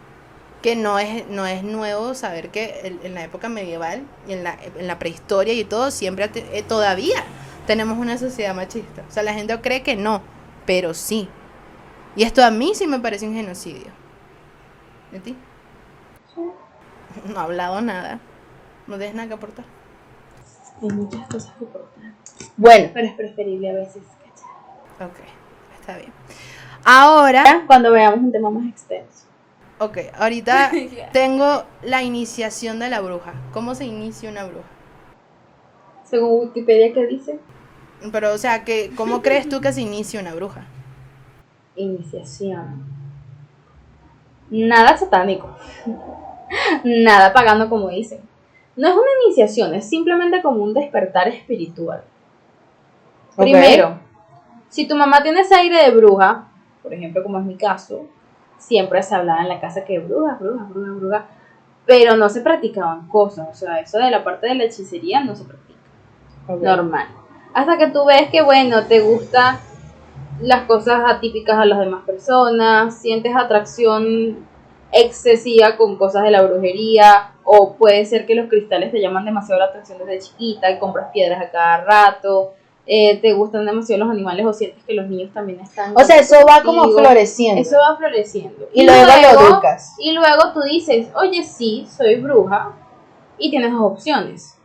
[0.61, 4.43] Que no es, no es nuevo saber que el- en la época medieval y en
[4.43, 7.23] la, en la prehistoria y todo, siempre eh, todavía
[7.67, 9.03] tenemos una sociedad machista.
[9.09, 10.21] O sea, la gente cree que no,
[10.65, 11.29] pero sí.
[12.15, 13.91] Y esto a mí sí me parece un genocidio.
[15.11, 15.35] ¿De ti?
[17.25, 18.19] No ha hablado nada.
[18.87, 19.65] No tienes nada que aportar.
[20.81, 22.13] Hay muchas cosas que cortar.
[22.57, 25.09] Bueno, Pero es preferible a veces cachar.
[25.09, 25.17] ok,
[25.79, 26.11] está bien.
[26.85, 29.25] Ahora, Cuando veamos un tema más extenso.
[29.79, 30.71] ok, ahorita
[31.13, 33.33] tengo la iniciación de la bruja.
[33.53, 34.67] ¿Cómo se inicia una bruja?
[36.05, 37.39] Según Wikipedia, ¿qué dice?
[38.11, 40.65] Pero, o sea, que, ¿cómo crees tú que se inicia una bruja?
[41.75, 42.83] Iniciación.
[44.49, 45.55] Nada satánico.
[46.83, 48.19] Nada pagando como dicen.
[48.75, 52.03] No es una iniciación, es simplemente como un despertar espiritual.
[53.39, 53.99] Primero,
[54.67, 56.45] si tu mamá tiene ese aire de bruja,
[56.83, 58.05] por ejemplo, como es mi caso,
[58.57, 61.25] siempre se hablaba en la casa que bruja, bruja, bruja, bruja,
[61.85, 65.35] pero no se practicaban cosas, o sea, eso de la parte de la hechicería no
[65.35, 65.79] se practica.
[66.47, 67.07] Normal.
[67.53, 69.57] Hasta que tú ves que, bueno, te gustan
[70.41, 74.37] las cosas atípicas a las demás personas, sientes atracción
[74.91, 79.59] excesiva con cosas de la brujería, o puede ser que los cristales te llaman demasiado
[79.59, 82.53] la atención desde chiquita y compras piedras a cada rato,
[82.91, 85.95] eh, te gustan demasiado los animales o sientes que los niños también están...
[85.95, 87.61] O sea, eso va como floreciendo.
[87.61, 88.67] Eso va floreciendo.
[88.73, 89.93] y luego, lo educas.
[89.99, 92.73] Y luego tú dices, oye, sí, soy bruja.
[93.37, 94.57] Y tienes dos opciones.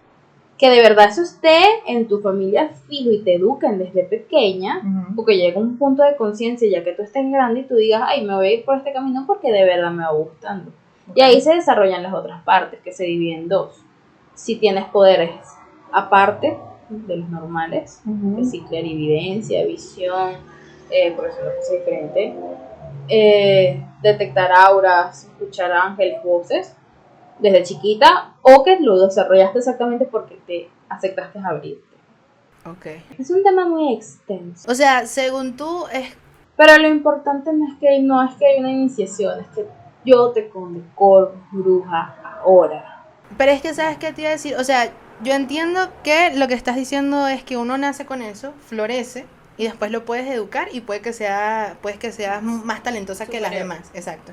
[0.56, 4.80] Que de verdad eso esté en tu familia fijo y te eduquen desde pequeña.
[5.14, 8.24] Porque llega un punto de conciencia ya que tú estés grande y tú digas, ay,
[8.24, 10.72] me voy a ir por este camino porque de verdad me va gustando.
[11.14, 13.82] Y ahí se desarrollan las otras partes, que se dividen en dos.
[14.32, 15.34] Si tienes poderes
[15.92, 16.56] aparte
[16.88, 18.36] de los normales, Ujú.
[18.36, 20.34] que sí, clarividencia, visión,
[20.90, 22.34] eh, por eso es diferente.
[23.08, 26.74] Eh, detectar auras, escuchar ángeles, voces,
[27.38, 31.94] desde chiquita, o que lo desarrollaste exactamente porque te aceptaste abrirte.
[32.66, 32.86] Ok.
[33.18, 34.70] Es un tema muy extenso.
[34.70, 36.16] O sea, según tú, es...
[36.56, 39.66] Pero lo importante no es que no es que hay una iniciación, es que
[40.04, 43.04] yo te condecoro bruja ahora.
[43.36, 44.54] Pero es que, ¿sabes qué te iba a decir?
[44.56, 44.90] O sea,
[45.22, 49.64] yo entiendo que lo que estás diciendo es que uno nace con eso, florece, y
[49.64, 53.52] después lo puedes educar y puede que sea, puedes que seas más talentosa que las
[53.52, 53.90] demás.
[53.94, 54.32] Exacto.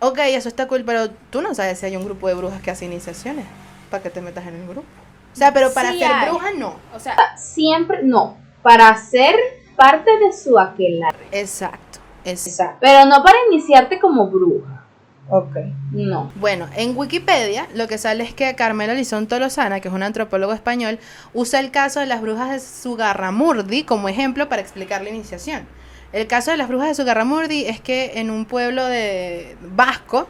[0.00, 2.70] Ok, eso está cool, pero tú no sabes si hay un grupo de brujas que
[2.70, 3.46] hace iniciaciones
[3.90, 4.86] para que te metas en el grupo.
[5.32, 6.28] O sea, pero para Sí ser hay.
[6.28, 6.76] bruja no.
[6.94, 9.34] O sea, Siempre, no, para ser
[9.76, 11.26] parte de su aquelarre.
[11.32, 11.98] Exacto.
[12.24, 12.78] Exacto.
[12.80, 14.83] Pero no para iniciarte como bruja.
[15.26, 15.56] Ok.
[15.90, 16.30] No.
[16.34, 20.52] Bueno, en Wikipedia lo que sale es que Carmelo Lizón Tolosana, que es un antropólogo
[20.52, 20.98] español,
[21.32, 25.66] usa el caso de las brujas de Sugarramurdi como ejemplo para explicar la iniciación.
[26.12, 30.28] El caso de las brujas de Sugarramurdi es que en un pueblo de vasco,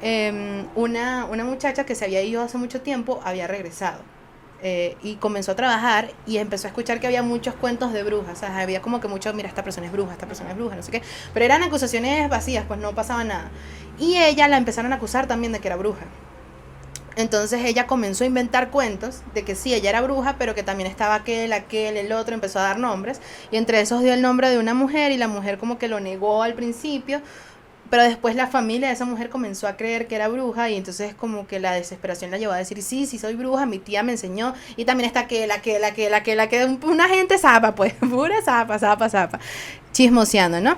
[0.00, 4.04] em, una, una muchacha que se había ido hace mucho tiempo había regresado.
[4.60, 8.32] eh, y comenzó a trabajar y empezó a escuchar que había muchos cuentos de brujas.
[8.38, 10.74] O sea, había como que mucho, mira, esta persona es bruja, esta persona es bruja,
[10.76, 11.02] no sé qué.
[11.32, 13.52] Pero eran acusaciones vacías, pues no pasaba nada.
[13.98, 16.06] Y ella la empezaron a acusar también de que era bruja.
[17.16, 20.88] Entonces ella comenzó a inventar cuentos de que sí, ella era bruja, pero que también
[20.88, 23.20] estaba aquel, aquel, el otro, empezó a dar nombres.
[23.50, 25.98] Y entre esos dio el nombre de una mujer y la mujer como que lo
[25.98, 27.20] negó al principio.
[27.90, 31.14] Pero después la familia de esa mujer comenzó a creer que era bruja y entonces
[31.14, 34.12] como que la desesperación la llevó a decir, sí, sí soy bruja, mi tía me
[34.12, 34.54] enseñó.
[34.76, 38.78] Y también está aquel, aquel, aquel, aquel, aquel, un- una gente zapa, pues, pura zapa,
[38.78, 39.40] zapa, zapa.
[39.92, 40.76] Chismoseando, ¿no?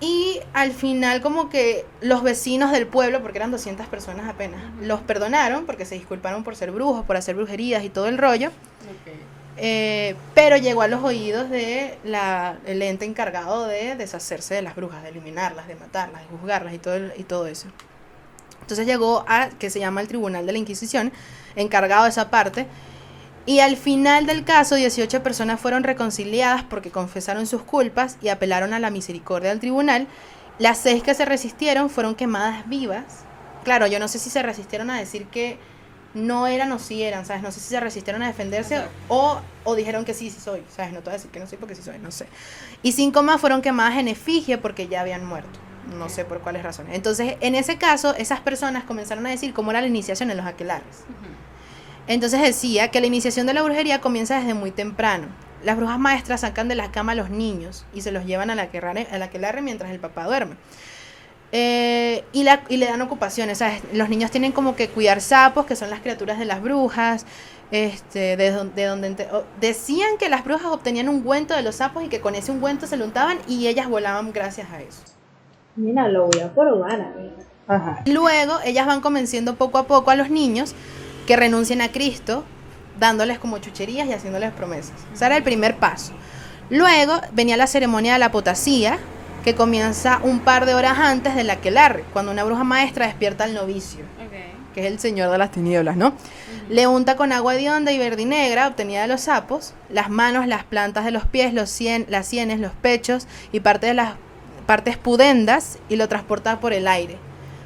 [0.00, 5.00] Y al final como que los vecinos del pueblo, porque eran 200 personas apenas, los
[5.00, 8.50] perdonaron porque se disculparon por ser brujos, por hacer brujerías y todo el rollo.
[9.60, 14.76] Eh, pero llegó a los oídos de la, el ente encargado de deshacerse de las
[14.76, 17.66] brujas, de eliminarlas, de matarlas, de juzgarlas y todo, el- y todo eso.
[18.60, 21.10] Entonces llegó a, que se llama el Tribunal de la Inquisición,
[21.56, 22.66] encargado de esa parte.
[23.48, 28.74] Y al final del caso, 18 personas fueron reconciliadas porque confesaron sus culpas y apelaron
[28.74, 30.06] a la misericordia del tribunal.
[30.58, 33.04] Las seis que se resistieron fueron quemadas vivas.
[33.64, 35.58] Claro, yo no sé si se resistieron a decir que
[36.12, 37.42] no eran o sí eran, ¿sabes?
[37.42, 40.92] No sé si se resistieron a defenderse o, o dijeron que sí, sí soy, ¿sabes?
[40.92, 42.26] No te voy a decir que no soy porque sí soy, no sé.
[42.82, 45.58] Y cinco más fueron quemadas en efigie porque ya habían muerto.
[45.98, 46.94] No sé por cuáles razones.
[46.94, 50.44] Entonces, en ese caso, esas personas comenzaron a decir cómo era la iniciación en los
[50.44, 51.06] aquelares.
[52.08, 55.26] Entonces decía que la iniciación de la brujería comienza desde muy temprano.
[55.62, 58.54] Las brujas maestras sacan de la cama a los niños y se los llevan a
[58.54, 60.56] la aquelarre, a la aquelarre mientras el papá duerme.
[61.52, 63.58] Eh, y, la, y le dan ocupaciones.
[63.58, 63.82] ¿sabes?
[63.92, 67.26] Los niños tienen como que cuidar sapos, que son las criaturas de las brujas.
[67.70, 69.28] Este, de, don- de donde
[69.60, 72.96] decían que las brujas obtenían ungüento de los sapos y que con ese ungüento se
[72.96, 75.02] lo untaban y ellas volaban gracias a eso.
[75.76, 77.34] Mira, lo voy a probar, amiga.
[77.66, 78.02] Ajá.
[78.06, 80.74] Luego, ellas van convenciendo poco a poco a los niños
[81.28, 82.42] que renuncien a Cristo,
[82.98, 84.94] dándoles como chucherías y haciéndoles promesas.
[85.12, 86.14] Ese era el primer paso.
[86.70, 88.98] Luego venía la ceremonia de la apotasía,
[89.44, 93.44] que comienza un par de horas antes de la aquelarre, cuando una bruja maestra despierta
[93.44, 94.06] al novicio,
[94.74, 96.14] que es el señor de las tinieblas, ¿no?
[96.70, 101.04] Le unta con agua hedionda y verdinegra, obtenida de los sapos, las manos, las plantas
[101.04, 104.14] de los pies, los sien, las sienes, los pechos y parte de las
[104.66, 107.18] partes pudendas y lo transporta por el aire.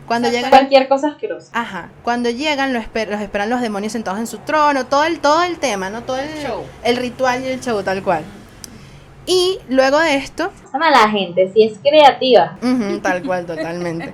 [0.07, 1.50] Cuando llega Cualquier cosa asquerosa.
[1.53, 5.20] Ajá, cuando llegan lo esper- los esperan los demonios sentados en su trono, todo el,
[5.20, 6.03] todo el tema, ¿no?
[6.03, 6.64] Todo el, Show.
[6.82, 8.24] el ritual y el show tal cual.
[9.24, 12.59] Y luego de esto, Ama la gente, si es creativa.
[12.61, 14.12] ujú, tal cual, totalmente.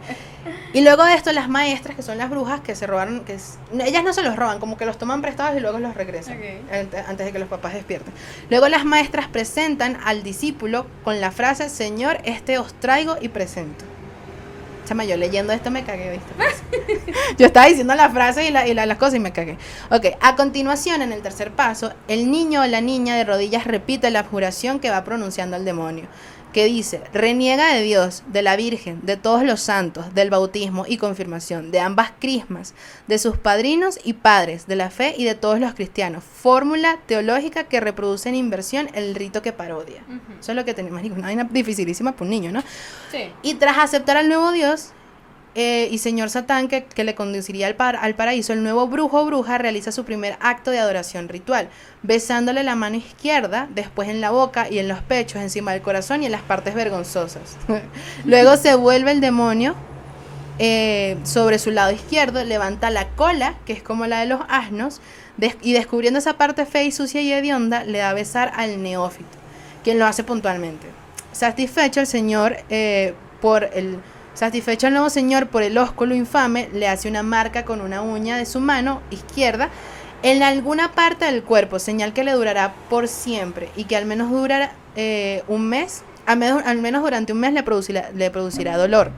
[0.74, 3.58] Y luego de esto, las maestras, que son las brujas, que se robaron, que es-
[3.82, 6.72] ellas no se los roban, como que los toman prestados y luego los regresan, Ok.
[6.72, 8.12] ante- antes de que los papás despierten.
[8.50, 13.86] Luego las maestras presentan al discípulo con la frase, Señor, este os traigo y presento.
[14.88, 17.12] Chama, yo leyendo esto me cagué, ¿viste?
[17.38, 19.58] yo estaba diciendo la frase y, la, y la- las cosas y me cagué.
[19.90, 24.10] Ok, a continuación, en el tercer paso, el niño o la niña de rodillas repite
[24.10, 26.06] la juración que va pronunciando el demonio,
[26.52, 30.96] que dice, reniega de Dios, de la Virgen, de todos los santos, del bautismo y
[30.96, 32.74] confirmación, de ambas crismas,
[33.06, 36.24] de sus padrinos y padres, de la fe y de todos los cristianos.
[36.24, 40.02] Fórmula teológica que reproduce en inversión el rito que parodia.
[40.40, 42.62] Eso es lo que tenemos, una vaina dificilísima para un niño, ¿no?
[43.10, 43.30] Sí.
[43.42, 44.92] Y tras aceptar al nuevo Dios
[45.54, 49.20] eh, y señor Satán que, que le conduciría al, par- al paraíso, el nuevo brujo
[49.22, 51.68] o bruja realiza su primer acto de adoración ritual,
[52.02, 56.22] besándole la mano izquierda, después en la boca y en los pechos, encima del corazón
[56.22, 57.56] y en las partes vergonzosas.
[58.24, 59.74] Luego se vuelve el demonio
[60.60, 65.00] eh, sobre su lado izquierdo, levanta la cola, que es como la de los asnos,
[65.62, 69.28] y descubriendo esa parte fea y sucia y hedionda, le da a besar al neófito,
[69.84, 70.88] quien lo hace puntualmente.
[71.30, 73.98] Satisfecho el señor eh, por el
[74.38, 78.36] satisfecho el nuevo señor por el ósculo infame, le hace una marca con una uña
[78.36, 79.68] de su mano izquierda
[80.22, 84.30] en alguna parte del cuerpo, señal que le durará por siempre y que al menos
[84.30, 88.76] durará eh, un mes, al menos, al menos durante un mes le producirá, le producirá
[88.76, 89.10] dolor.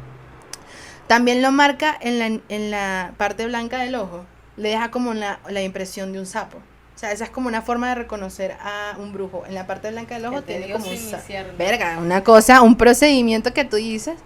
[1.06, 4.24] También lo marca en la, en la parte blanca del ojo,
[4.56, 6.56] le deja como la, la impresión de un sapo.
[6.56, 9.44] O sea, esa es como una forma de reconocer a un brujo.
[9.46, 11.24] En la parte blanca del ojo tiene como un sapo.
[11.58, 14.16] Verga, una cosa, un procedimiento que tú dices.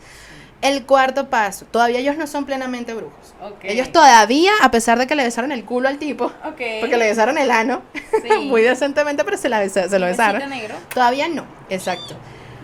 [0.63, 3.35] El cuarto paso, todavía ellos no son plenamente brujos.
[3.43, 3.59] Ok.
[3.65, 6.61] Ellos todavía, a pesar de que le besaron el culo al tipo, Ok.
[6.81, 8.39] porque le besaron el ano, Sí.
[8.47, 10.49] muy decentemente, pero se, la besa- se lo besaron.
[10.49, 10.75] negro.
[10.95, 12.15] Todavía no, exacto.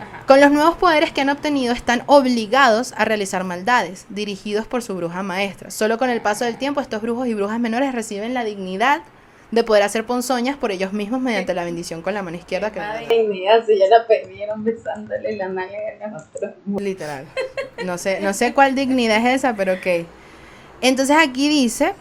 [0.00, 0.24] Ajá.
[0.26, 4.94] Con los nuevos poderes que han obtenido están obligados a realizar maldades, dirigidos por su
[4.96, 5.70] bruja maestra.
[5.70, 9.02] Solo con el paso del tiempo estos brujos y brujas menores reciben la dignidad
[9.50, 12.80] de poder hacer ponzoñas por ellos mismos mediante la bendición con la mano izquierda que
[12.80, 16.54] Ay, mira, si ya la perdieron besándole la nalga a otro.
[16.78, 17.26] Literal.
[17.84, 20.06] No sé, no sé cuál dignidad es esa, pero ok.
[20.80, 21.94] Entonces aquí dice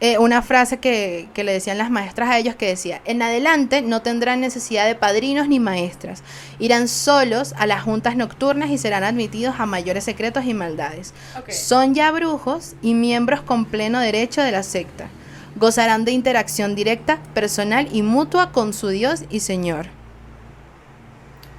[0.00, 3.82] eh, una frase que, que le decían las maestras a ellos que decía, en adelante
[3.82, 6.24] no tendrán necesidad de padrinos ni maestras,
[6.58, 11.14] irán solos a las juntas nocturnas y serán admitidos a mayores secretos y maldades.
[11.38, 11.50] Ok.
[11.50, 15.08] Son ya brujos y miembros con pleno derecho de la secta.
[15.56, 19.86] Gozarán de interacción directa, personal y mutua con su Dios y Señor.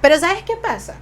[0.00, 0.96] Pero ¿sabes qué pasa?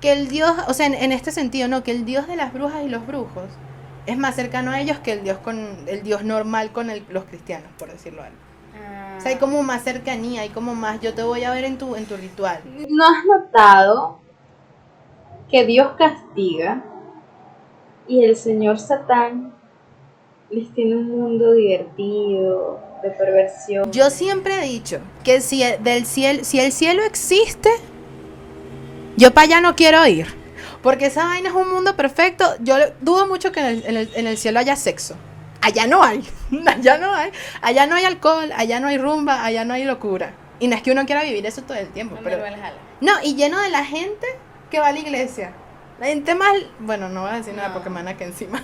[0.00, 2.52] Que el Dios, o sea, en, en este sentido, no, que el Dios de las
[2.52, 3.50] brujas y los brujos
[4.06, 7.24] es más cercano a ellos que el Dios con el Dios normal con el- los
[7.24, 8.36] cristianos, por decirlo algo.
[8.80, 9.16] Ah.
[9.18, 11.76] O sea, hay como más cercanía, hay como más, yo te voy a ver en
[11.78, 12.60] tu, en tu ritual.
[12.88, 14.20] ¿No has notado
[15.50, 16.82] que Dios castiga
[18.06, 19.52] y el señor Satán
[20.50, 23.90] les tiene un mundo divertido, de perversión?
[23.92, 27.70] Yo siempre he dicho que si el, del cielo, si el cielo existe,
[29.16, 30.26] yo para allá no quiero ir.
[30.82, 32.44] Porque esa vaina es un mundo perfecto.
[32.60, 35.16] Yo dudo mucho que en el, en el- en el cielo haya sexo.
[35.60, 36.22] Allá no hay.
[36.66, 37.30] Allá no hay.
[37.62, 40.34] Allá no hay alcohol, allá no hay rumba, allá no hay locura.
[40.60, 42.16] Y no es que uno quiera vivir eso todo el tiempo.
[42.22, 42.38] Pero,
[43.00, 44.26] no, y lleno de la gente
[44.70, 45.52] que va a la iglesia.
[46.00, 46.52] La gente más...
[46.78, 47.74] Bueno, no voy a decir nada No.
[47.74, 48.62] porque me van a que encima.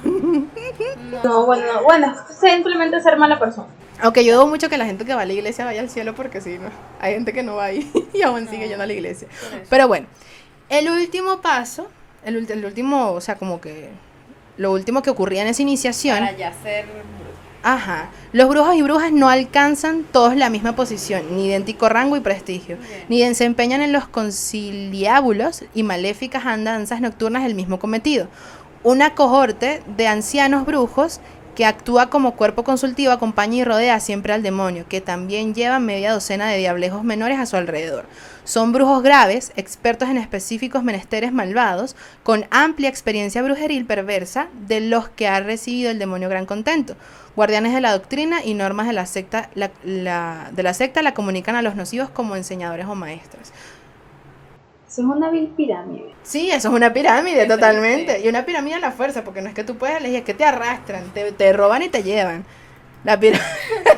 [1.24, 3.66] No, bueno, bueno, simplemente ser mala persona.
[4.01, 6.14] Aunque yo dudo mucho que la gente que va a la iglesia vaya al cielo
[6.14, 6.68] porque sí, ¿no?
[7.01, 9.28] Hay gente que no va ahí y aún sigue yendo a la iglesia.
[9.70, 10.07] Pero bueno,
[10.68, 11.89] el último paso,
[12.24, 13.91] el, el último, o sea, como que
[14.57, 16.87] lo último que ocurría en esa iniciación, Para ya ser
[17.63, 22.21] ajá, los brujos y brujas no alcanzan todos la misma posición, ni idéntico rango y
[22.21, 23.05] prestigio, Bien.
[23.09, 28.29] ni desempeñan en los conciliábulos y maléficas andanzas nocturnas el mismo cometido.
[28.83, 31.21] Una cohorte de ancianos brujos
[31.55, 36.13] que actúa como cuerpo consultivo acompaña y rodea siempre al demonio, que también lleva media
[36.13, 38.07] docena de diablejos menores a su alrededor.
[38.45, 45.09] Son brujos graves, expertos en específicos menesteres malvados, con amplia experiencia brujeril perversa, de los
[45.09, 46.97] que ha recibido el demonio gran contento.
[47.37, 51.57] Guardianes de la doctrina y normas de la secta, la- de la secta la comunican
[51.57, 53.53] a los nocivos como enseñadores o maestros.
[54.95, 56.14] Eso es una vil pirámide.
[56.22, 58.05] Sí, eso es una pirámide Qué totalmente.
[58.12, 58.24] triste.
[58.24, 60.34] Y una pirámide a la fuerza, porque no es que tú puedes elegir, es que
[60.34, 62.45] te arrastran, te, te roban y te llevan.
[63.03, 63.45] La pirámide.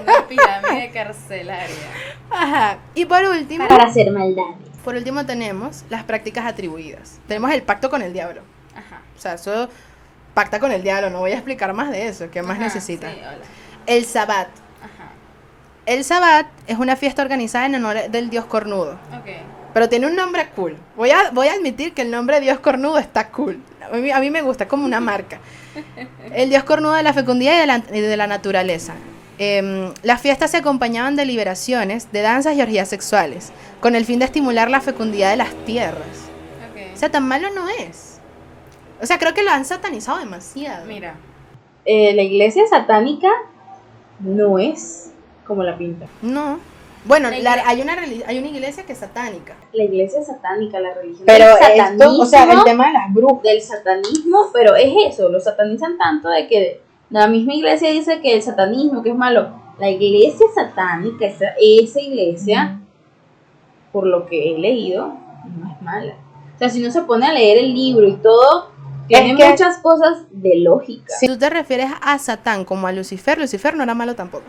[0.02, 1.76] Una pirámide carcelaria.
[2.30, 2.78] Ajá.
[2.94, 4.56] Y por último, Para hacer maldades.
[4.82, 7.18] por último tenemos las prácticas atribuidas.
[7.28, 8.40] Tenemos el pacto con el diablo.
[8.74, 9.02] Ajá.
[9.14, 9.68] O sea, eso
[10.32, 12.80] pacta con el diablo, no voy a explicar más de eso, ¿qué más Ajá?
[12.80, 12.98] Sí.
[13.84, 14.48] El sabbat.
[14.82, 15.10] Ajá.
[15.84, 18.98] El sabbat es una fiesta organizada en honor del dios cornudo.
[19.12, 19.28] Ok.
[19.76, 20.74] Pero tiene un nombre cool.
[20.96, 23.60] Voy a, voy a admitir que el nombre Dios Cornudo está cool.
[23.82, 25.38] A mí, a mí me gusta, es como una marca.
[26.32, 28.94] El Dios Cornudo de la fecundidad y de la, y de la naturaleza.
[29.36, 33.52] Em, las fiestas se acompañaban de liberaciones, de danzas y orgías sexuales,
[33.82, 36.30] con el fin de estimular la fecundidad de las tierras.
[36.94, 38.18] O sea, tan malo no es.
[39.02, 40.86] O sea, creo que lo han satanizado demasiado.
[40.86, 41.16] Mira.
[41.84, 43.28] Eh, la iglesia satánica
[44.20, 45.12] no es
[45.46, 46.06] como la pinta.
[46.22, 46.60] No.
[47.06, 47.94] Bueno, La hay, una,
[48.26, 49.54] hay una iglesia que es satánica.
[49.72, 53.42] La iglesia satánica, la religión Pero esto, o sea, el tema de las brujas.
[53.42, 56.80] del satanismo, pero es eso, lo satanizan tanto de que
[57.10, 62.00] la misma iglesia dice que el satanismo, que es malo, la iglesia satánica, esa, esa
[62.00, 62.80] iglesia,
[63.92, 66.14] por lo que he leído, no es mala.
[66.54, 68.70] O sea, si uno se pone a leer el libro y todo,
[69.06, 71.14] tiene que- muchas cosas de lógica.
[71.20, 74.44] Si tú te refieres a Satán como a Lucifer, Lucifer no era malo tampoco.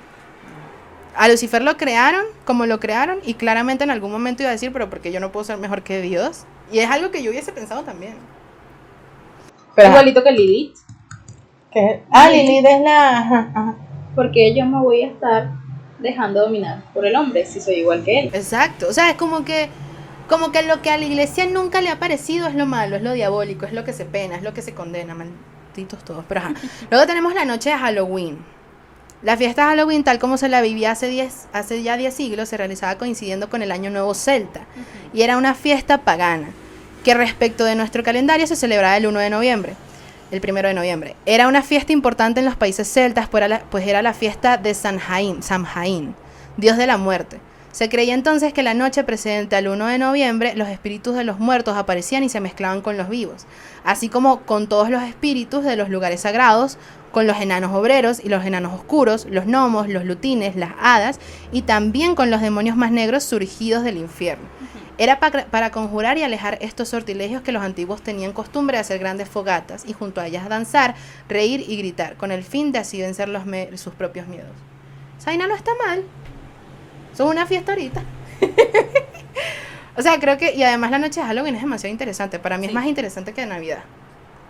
[1.17, 4.71] A Lucifer lo crearon como lo crearon y claramente en algún momento iba a decir,
[4.71, 6.45] pero porque yo no puedo ser mejor que Dios.
[6.71, 8.15] Y es algo que yo hubiese pensado también.
[9.75, 10.77] Pero, Igualito que Lilith,
[12.11, 13.17] ah, Lilith es la.
[13.19, 13.75] ajá, ajá.
[14.15, 15.51] porque yo me voy a estar
[15.99, 18.29] dejando dominar por el hombre si soy igual que él.
[18.33, 18.87] Exacto.
[18.89, 19.69] O sea, es como que,
[20.27, 23.01] como que lo que a la iglesia nunca le ha parecido es lo malo, es
[23.01, 25.15] lo diabólico, es lo que se pena, es lo que se condena.
[25.15, 26.25] Malditos todos.
[26.27, 26.53] Pero ajá.
[26.91, 28.56] Luego tenemos la noche de Halloween.
[29.23, 32.49] La fiesta de Halloween, tal como se la vivía hace, 10, hace ya 10 siglos,
[32.49, 34.61] se realizaba coincidiendo con el Año Nuevo Celta.
[35.11, 36.49] y era una fiesta pagana,
[37.03, 39.73] que respecto de nuestro calendario se celebraba el 1 de noviembre,
[40.29, 41.15] el 1 de noviembre.
[41.25, 44.57] Era una fiesta importante en los países celtas, pues era la, pues era la fiesta
[44.57, 46.13] de San Jaín, Samhain,
[46.57, 47.39] dios de la muerte.
[47.71, 51.39] Se creía entonces que la noche precedente al 1 de noviembre los espíritus de los
[51.39, 53.45] muertos aparecían y se mezclaban con los vivos,
[53.83, 56.77] así como con todos los espíritus de los lugares sagrados,
[57.11, 61.19] con los enanos obreros y los enanos oscuros, los gnomos, los lutines, las hadas
[61.51, 64.45] y también con los demonios más negros surgidos del infierno.
[64.99, 68.97] Era pa- para conjurar y alejar estos sortilegios que los antiguos tenían costumbre de hacer
[68.99, 70.95] grandes fogatas y junto a ellas danzar,
[71.29, 73.43] reír y gritar, con el fin de así vencer los
[73.79, 74.51] sus propios miedos.
[75.21, 76.03] Zaina no está mal.
[77.15, 78.01] Son una fiesta ahorita.
[79.97, 82.39] o sea, creo que, y además la noche de Halloween es demasiado interesante.
[82.39, 83.83] Para mí es más interesante que Navidad.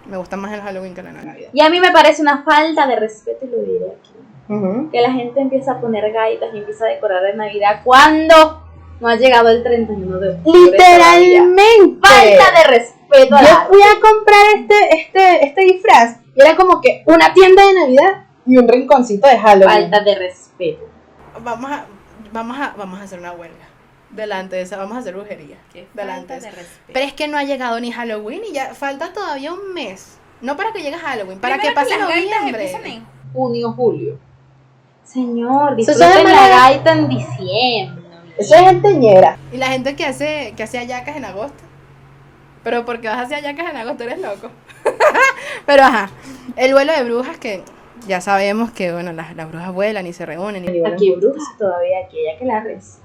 [0.10, 1.50] Me gusta más el Halloween que la Navidad.
[1.54, 5.12] Y a mí me parece una falta de respeto, y lo diré aquí, que la
[5.12, 8.64] gente empieza a poner gaitas y empieza a decorar de Navidad cuando
[9.00, 10.78] no ha llegado el 31 de octubre.
[10.78, 11.44] todavía.
[11.44, 12.08] Literalmente.
[12.08, 16.56] Falta de respeto a Yo la fui a comprar este, este, este disfraz y era
[16.56, 19.92] como que una tienda de Navidad y un rinconcito de Halloween.
[19.92, 20.86] falta de respeto.
[21.44, 21.86] Vamos a,
[22.32, 23.67] vamos a, vamos a hacer una huelga.
[24.10, 25.58] Delante de esa, vamos a hacer brujería.
[25.74, 26.92] Qué Delante falta de de respeto.
[26.94, 30.18] Pero es que no ha llegado ni Halloween y ya falta todavía un mes.
[30.42, 32.94] No para que llegue Halloween, para Primero que pase las gaitas noviembre.
[32.94, 34.18] en Junio, julio.
[35.04, 38.04] Señor, Eso disfruten la gaita en diciembre.
[38.38, 39.38] Eso es gente ñera.
[39.52, 41.64] Y la gente que hace, que hace hallacas en agosto.
[42.64, 44.50] Pero porque vas a hacer hallacas en agosto eres loco.
[45.66, 46.10] Pero ajá.
[46.56, 47.64] El vuelo de brujas que
[48.08, 50.64] ya sabemos que bueno, las, las brujas vuelan y se reúnen.
[50.66, 53.00] y- Aquí hay brujas todavía, aquí hay que la res.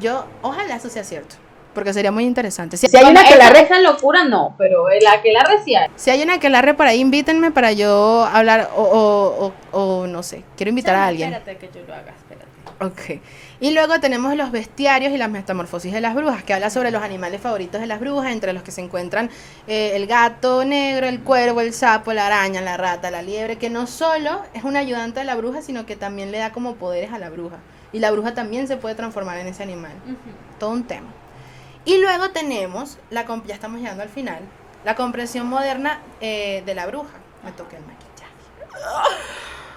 [0.00, 1.36] Yo, ojalá eso sea cierto.
[1.74, 2.76] Porque sería muy interesante.
[2.76, 5.76] Si, Si hay una que la re- esa locura no, pero la que la sí
[5.76, 5.88] hay.
[5.96, 9.78] si hay una que la re por ahí, invítenme para yo hablar o, o, o-
[10.02, 10.42] o no sé.
[10.56, 11.32] Quiero invitar a alguien.
[11.32, 12.48] Espérate que yo lo haga, espérate.
[12.80, 13.20] Ok.
[13.60, 17.02] Y luego tenemos los bestiarios y las metamorfosis de las brujas, que habla sobre los
[17.02, 19.30] animales favoritos de las brujas, entre los que se encuentran
[19.66, 23.68] eh, el gato negro, el cuervo, el sapo, la araña, la rata, la liebre, que
[23.68, 27.12] no solo es un ayudante de la bruja, sino que también le da como poderes
[27.12, 27.56] a la bruja.
[27.92, 29.92] Y la bruja también se puede transformar en ese animal.
[30.58, 31.08] Todo un tema.
[31.84, 34.40] Y luego tenemos, la ya estamos llegando al final,
[34.84, 37.14] la comprensión moderna eh, de la bruja.
[37.44, 38.08] Me toqué el maquillaje.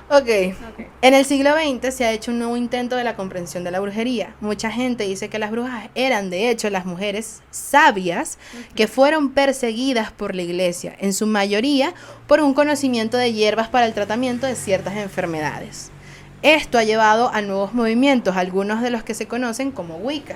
[0.09, 0.57] Ok.
[0.73, 0.87] Ok.
[1.01, 3.79] En el siglo XX se ha hecho un nuevo intento de la comprensión de la
[3.79, 4.35] brujería.
[4.41, 8.37] Mucha gente dice que las brujas eran de hecho las mujeres sabias
[8.75, 11.93] que fueron perseguidas por la iglesia, en su mayoría
[12.27, 15.91] por un conocimiento de hierbas para el tratamiento de ciertas enfermedades.
[16.41, 20.35] Esto ha llevado a nuevos movimientos, algunos de los que se conocen como Wicca.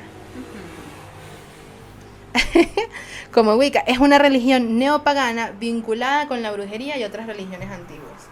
[3.31, 8.27] Como Wicca es una religión neopagana vinculada con la brujería y otras religiones antiguas.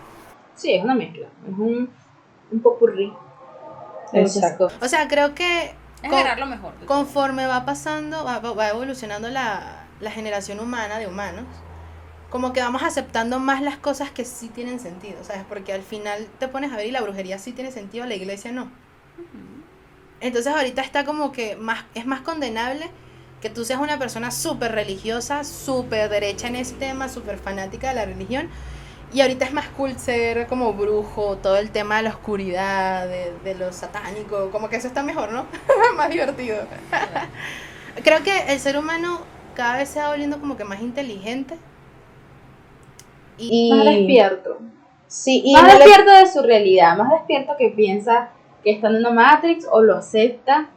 [0.55, 1.27] Sí, es una mezcla.
[1.45, 1.89] Es un,
[2.51, 3.11] un popurrí.
[4.13, 4.69] Exacto.
[4.81, 6.73] O sea, creo que Es con- lo mejor.
[6.85, 11.45] conforme va pasando, va, va evolucionando la, la generación humana de humanos,
[12.33, 15.43] como que vamos aceptando más las cosas que sí tienen sentido, ¿sabes?
[15.47, 18.51] Porque al final te pones a ver y la brujería sí tiene sentido, la iglesia
[18.51, 18.71] no.
[20.19, 22.89] Entonces ahorita está como que más, es más condenable
[23.39, 27.93] que tú seas una persona súper religiosa, súper derecha en ese tema, súper fanática de
[27.93, 28.49] la religión.
[29.13, 33.31] Y ahorita es más cool ser como brujo, todo el tema de la oscuridad, de,
[33.43, 35.45] de lo satánico, como que eso está mejor, ¿no?
[35.97, 36.65] más divertido.
[38.03, 39.21] Creo que el ser humano
[39.53, 41.59] cada vez se va volviendo como que más inteligente.
[43.37, 44.57] Y, Y- Más despierto.
[45.07, 46.97] Sí, y más no le- despierto de su realidad.
[46.97, 48.29] Más despierto que piensa
[48.63, 50.69] que está en una Matrix o lo acepta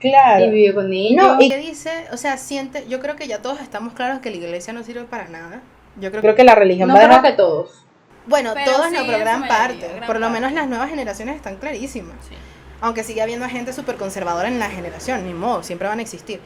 [0.00, 0.50] y claro.
[0.50, 1.22] vive con ello.
[1.22, 4.30] No, y- que dice, o sea, siente, yo creo que ya todos estamos claros que
[4.30, 5.60] la iglesia no sirve para nada.
[5.96, 7.84] Yo creo que creo que la religión no va a dejar- que todos.
[8.26, 9.86] Bueno, Pero todos sí, no, pero gran parte.
[9.94, 10.40] gran Por lo parte.
[10.40, 12.16] menos las nuevas generaciones están clarísimas.
[12.28, 12.34] Sí.
[12.80, 16.40] Aunque sigue habiendo gente súper conservadora en la generación, ni modo, siempre van a existir.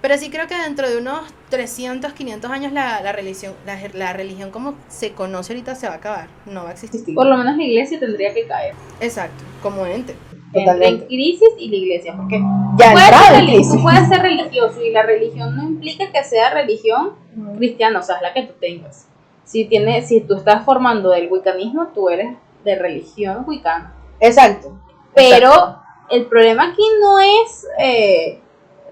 [0.00, 1.20] Pero sí creo que dentro de unos
[1.50, 5.94] 300, 500 años la, la religión, la, la religión como se conoce ahorita se va
[5.94, 7.14] a acabar, no va a existir.
[7.14, 8.74] Por lo menos la iglesia tendría que caer.
[9.00, 10.14] Exacto, como ente.
[10.52, 12.14] Entre en crisis y la iglesia.
[12.16, 12.40] Porque
[12.78, 13.72] Ya puedes ser crisis.
[13.74, 17.14] tú puedes ser religioso y la religión no implica que sea religión
[17.56, 19.08] cristiana, o sea, es la que tú tengas.
[19.44, 23.94] Si, tienes, si tú estás formando del wiccanismo, tú eres de religión wicana.
[24.20, 24.78] Exacto.
[25.14, 25.80] Pero
[26.10, 28.40] el problema aquí no es eh,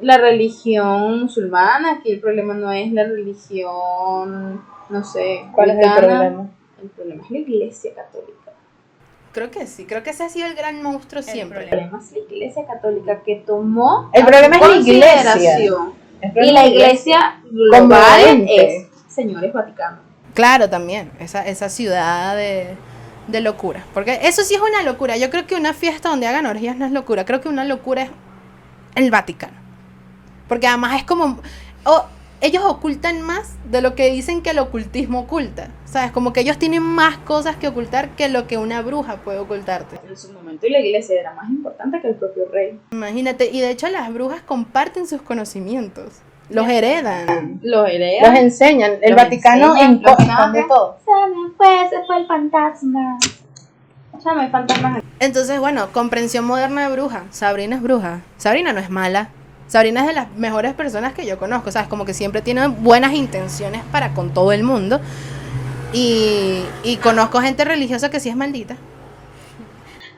[0.01, 5.95] la religión musulmana, aquí el problema no es la religión, no sé, ¿Cuál es el
[5.95, 6.49] problema?
[6.83, 8.53] El problema es la iglesia católica.
[9.33, 11.65] Creo que sí, creo que ese ha sido el gran monstruo El siempre.
[11.65, 15.59] El problema es la iglesia católica que tomó El problema es la iglesia.
[16.35, 19.99] Y la es iglesia global es señores Vaticano.
[20.35, 22.77] Claro, también, esa, esa ciudad de,
[23.29, 23.85] de locura.
[23.95, 25.17] Porque eso sí es una locura.
[25.17, 27.25] Yo creo que una fiesta donde hagan orgías no es locura.
[27.25, 28.11] Creo que una locura es
[28.95, 29.66] el Vaticano.
[30.49, 31.39] Porque además es como...
[31.85, 32.05] o
[32.43, 35.69] ellos ocultan más de lo que dicen que el ocultismo oculta.
[35.87, 36.13] ¿Sabes?
[36.13, 39.99] Como que ellos tienen más cosas que ocultar que lo que una bruja puede ocultarte.
[40.07, 42.79] En su momento la iglesia era más importante que el propio rey.
[42.93, 47.61] Imagínate, y de hecho las brujas comparten sus conocimientos, los heredan.
[47.63, 48.31] Los heredan.
[48.31, 48.93] Los enseñan.
[49.03, 50.99] El Los Vaticano enseñan, esconde todo.
[51.05, 53.19] Se me fue, se fue el fantasma.
[54.25, 55.03] Ya no hay fantasmas.
[55.21, 57.25] Entonces, bueno, comprensión moderna de bruja.
[57.31, 58.21] Sabrina es bruja.
[58.37, 59.31] Sabrina no es mala.
[59.69, 61.89] Sabrina es de las mejores personas que yo conozco, ¿sabes?
[61.89, 65.01] Como que siempre tiene buenas intenciones para con todo el mundo.
[65.93, 68.77] Y, y conozco gente religiosa que sí es maldita.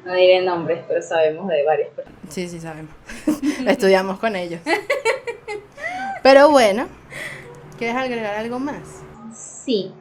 [0.05, 2.18] No diré nombres, pero sabemos de varias personas.
[2.30, 2.92] Sí, sí, sabemos.
[3.66, 4.61] Estudiamos con ellos.
[6.22, 6.86] Pero bueno,
[7.78, 9.03] ¿quieres agregar algo más?
[9.34, 9.92] Sí.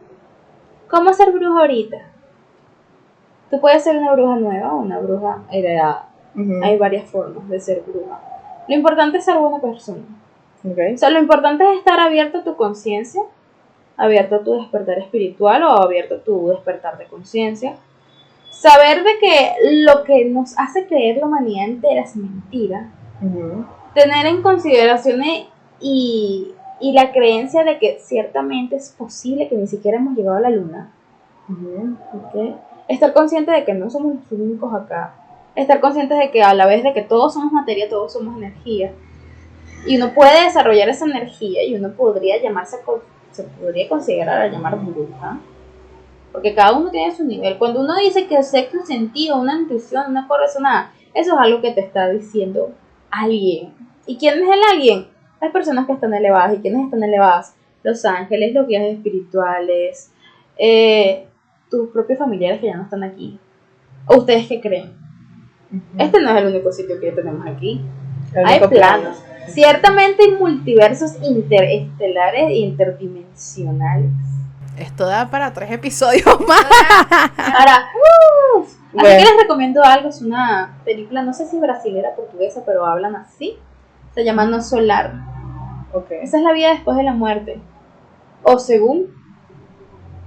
[0.89, 1.97] ¿Cómo ser bruja ahorita?
[3.49, 6.09] Tú puedes ser una bruja nueva o una bruja heredada.
[6.63, 8.19] Hay varias formas de ser bruja.
[8.67, 10.03] Lo importante es ser buena persona.
[10.63, 13.21] O sea, lo importante es estar abierto a tu conciencia,
[13.95, 17.75] abierto a tu despertar espiritual o abierto a tu despertar de conciencia.
[18.49, 19.51] Saber de que
[19.85, 22.89] lo que nos hace creer la humanidad entera es mentira.
[23.93, 25.21] Tener en consideración
[25.79, 30.41] y, y, la creencia de que ciertamente es posible que ni siquiera hemos llegado a
[30.41, 30.91] la luna.
[32.13, 32.55] ¿ok?
[32.87, 35.13] Estar consciente de que no somos los únicos acá.
[35.57, 38.91] Estar conscientes de que a la vez de que todos somos materia, todos somos energía.
[39.87, 42.77] Y uno puede desarrollar esa energía y uno podría llamarse,
[43.31, 45.39] se podría considerar a llamar bruja.
[46.31, 47.57] Porque cada uno tiene su nivel.
[47.57, 51.81] Cuando uno dice que sexto sentido, una intuición, una corazonada, eso es algo que te
[51.81, 52.69] está diciendo
[53.09, 53.73] alguien.
[54.05, 55.07] ¿Y quién es el alguien?
[55.41, 56.55] Las personas que están elevadas.
[56.55, 57.55] ¿Y quiénes están elevadas?
[57.81, 60.11] Los ángeles, los guías espirituales,
[60.59, 61.25] eh,
[61.71, 63.39] tus propios familiares que ya no están aquí.
[64.05, 65.06] ¿O ustedes qué creen?
[65.97, 67.83] Este no es el único sitio que tenemos aquí.
[68.45, 69.17] Hay planos.
[69.49, 74.11] Ciertamente hay multiversos interestelares e interdimensionales.
[74.77, 76.65] Esto da para tres episodios más.
[77.37, 78.61] Ahora, ¡uh!
[78.63, 79.09] así Bueno.
[79.17, 80.09] que les recomiendo algo.
[80.09, 83.57] Es una película, no sé si brasilera, portuguesa, pero hablan así.
[84.13, 85.13] Se llama No Solar.
[85.93, 86.11] Ok.
[86.21, 87.59] Esa es la vida después de la muerte.
[88.43, 89.07] O según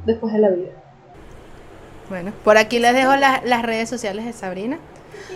[0.04, 0.70] después de la vida.
[2.08, 4.78] Bueno, por aquí les dejo las- las redes sociales de Sabrina.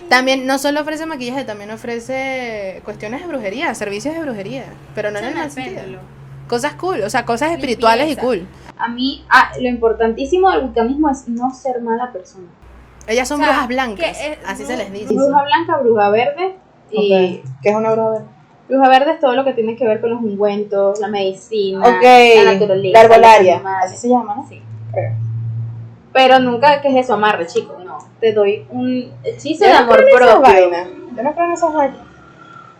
[0.08, 4.64] También no solo ofrece maquillaje, también ofrece cuestiones de brujería, servicios de brujería,
[4.94, 6.00] pero no en el mal sentido.
[6.48, 8.46] Cosas cool, o sea, cosas espirituales y cool.
[8.76, 12.46] A mí, ah, lo importantísimo del bucanismo es no ser mala persona.
[13.06, 15.14] Ellas son O sea, brujas blancas, que es así se les dice.
[15.14, 16.56] Bruja blanca, bruja verde.
[16.90, 17.50] Y Ok.
[17.62, 18.26] ¿Qué es una bruja verde?
[18.68, 22.52] bruja verde es todo lo que tiene que ver con los ungüentos, la medicina, la
[22.52, 22.98] naturaleza.
[22.98, 23.62] La herbolaria.
[23.82, 24.46] Así se llama, ¿no?
[24.48, 24.62] Sí.
[24.90, 24.98] Ok.
[26.12, 27.76] Pero nunca que es eso, amarre, chico.
[27.98, 28.08] No.
[28.20, 30.40] Te doy un hechizo de amor propio.
[30.40, 30.88] vainas.
[31.16, 31.98] Yo no creo en esas vainas.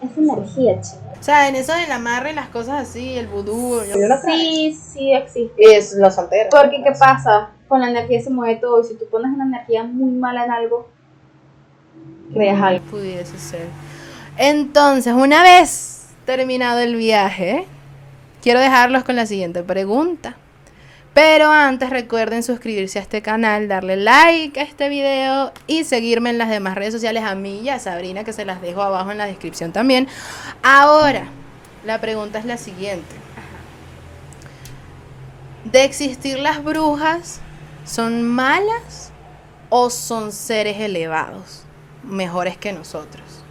[0.03, 1.01] Es energía, chico.
[1.19, 3.81] O sea, en eso del amarre las cosas así, el vudú.
[3.85, 4.37] yo- no creo.
[4.37, 5.55] Sí, sí existe.
[5.57, 6.49] Y es los solteros.
[6.51, 7.51] Porque, ¿qué pasa?
[7.69, 8.81] Con la energía se mueve todo.
[8.81, 10.89] Y si tú pones una energía muy mala en algo,
[12.33, 12.85] creas algo.
[12.91, 13.67] Pudiese ser.
[14.37, 17.65] Entonces, una vez terminado el viaje,
[18.43, 20.37] quiero dejarlos con la siguiente pregunta.
[21.15, 26.39] Pero antes recuerden suscribirse a este canal, darle like a este video y seguirme en
[26.39, 29.19] las demás redes sociales a mí y a Sabrina que se las dejo abajo en
[29.19, 30.09] la descripción también.
[30.65, 31.29] Ahora,
[31.85, 33.15] la pregunta es la siguiente.
[35.65, 37.41] ¿De existir las brujas
[37.85, 39.13] son malas
[39.71, 41.63] o son seres elevados,
[42.03, 43.45] mejores que nosotros?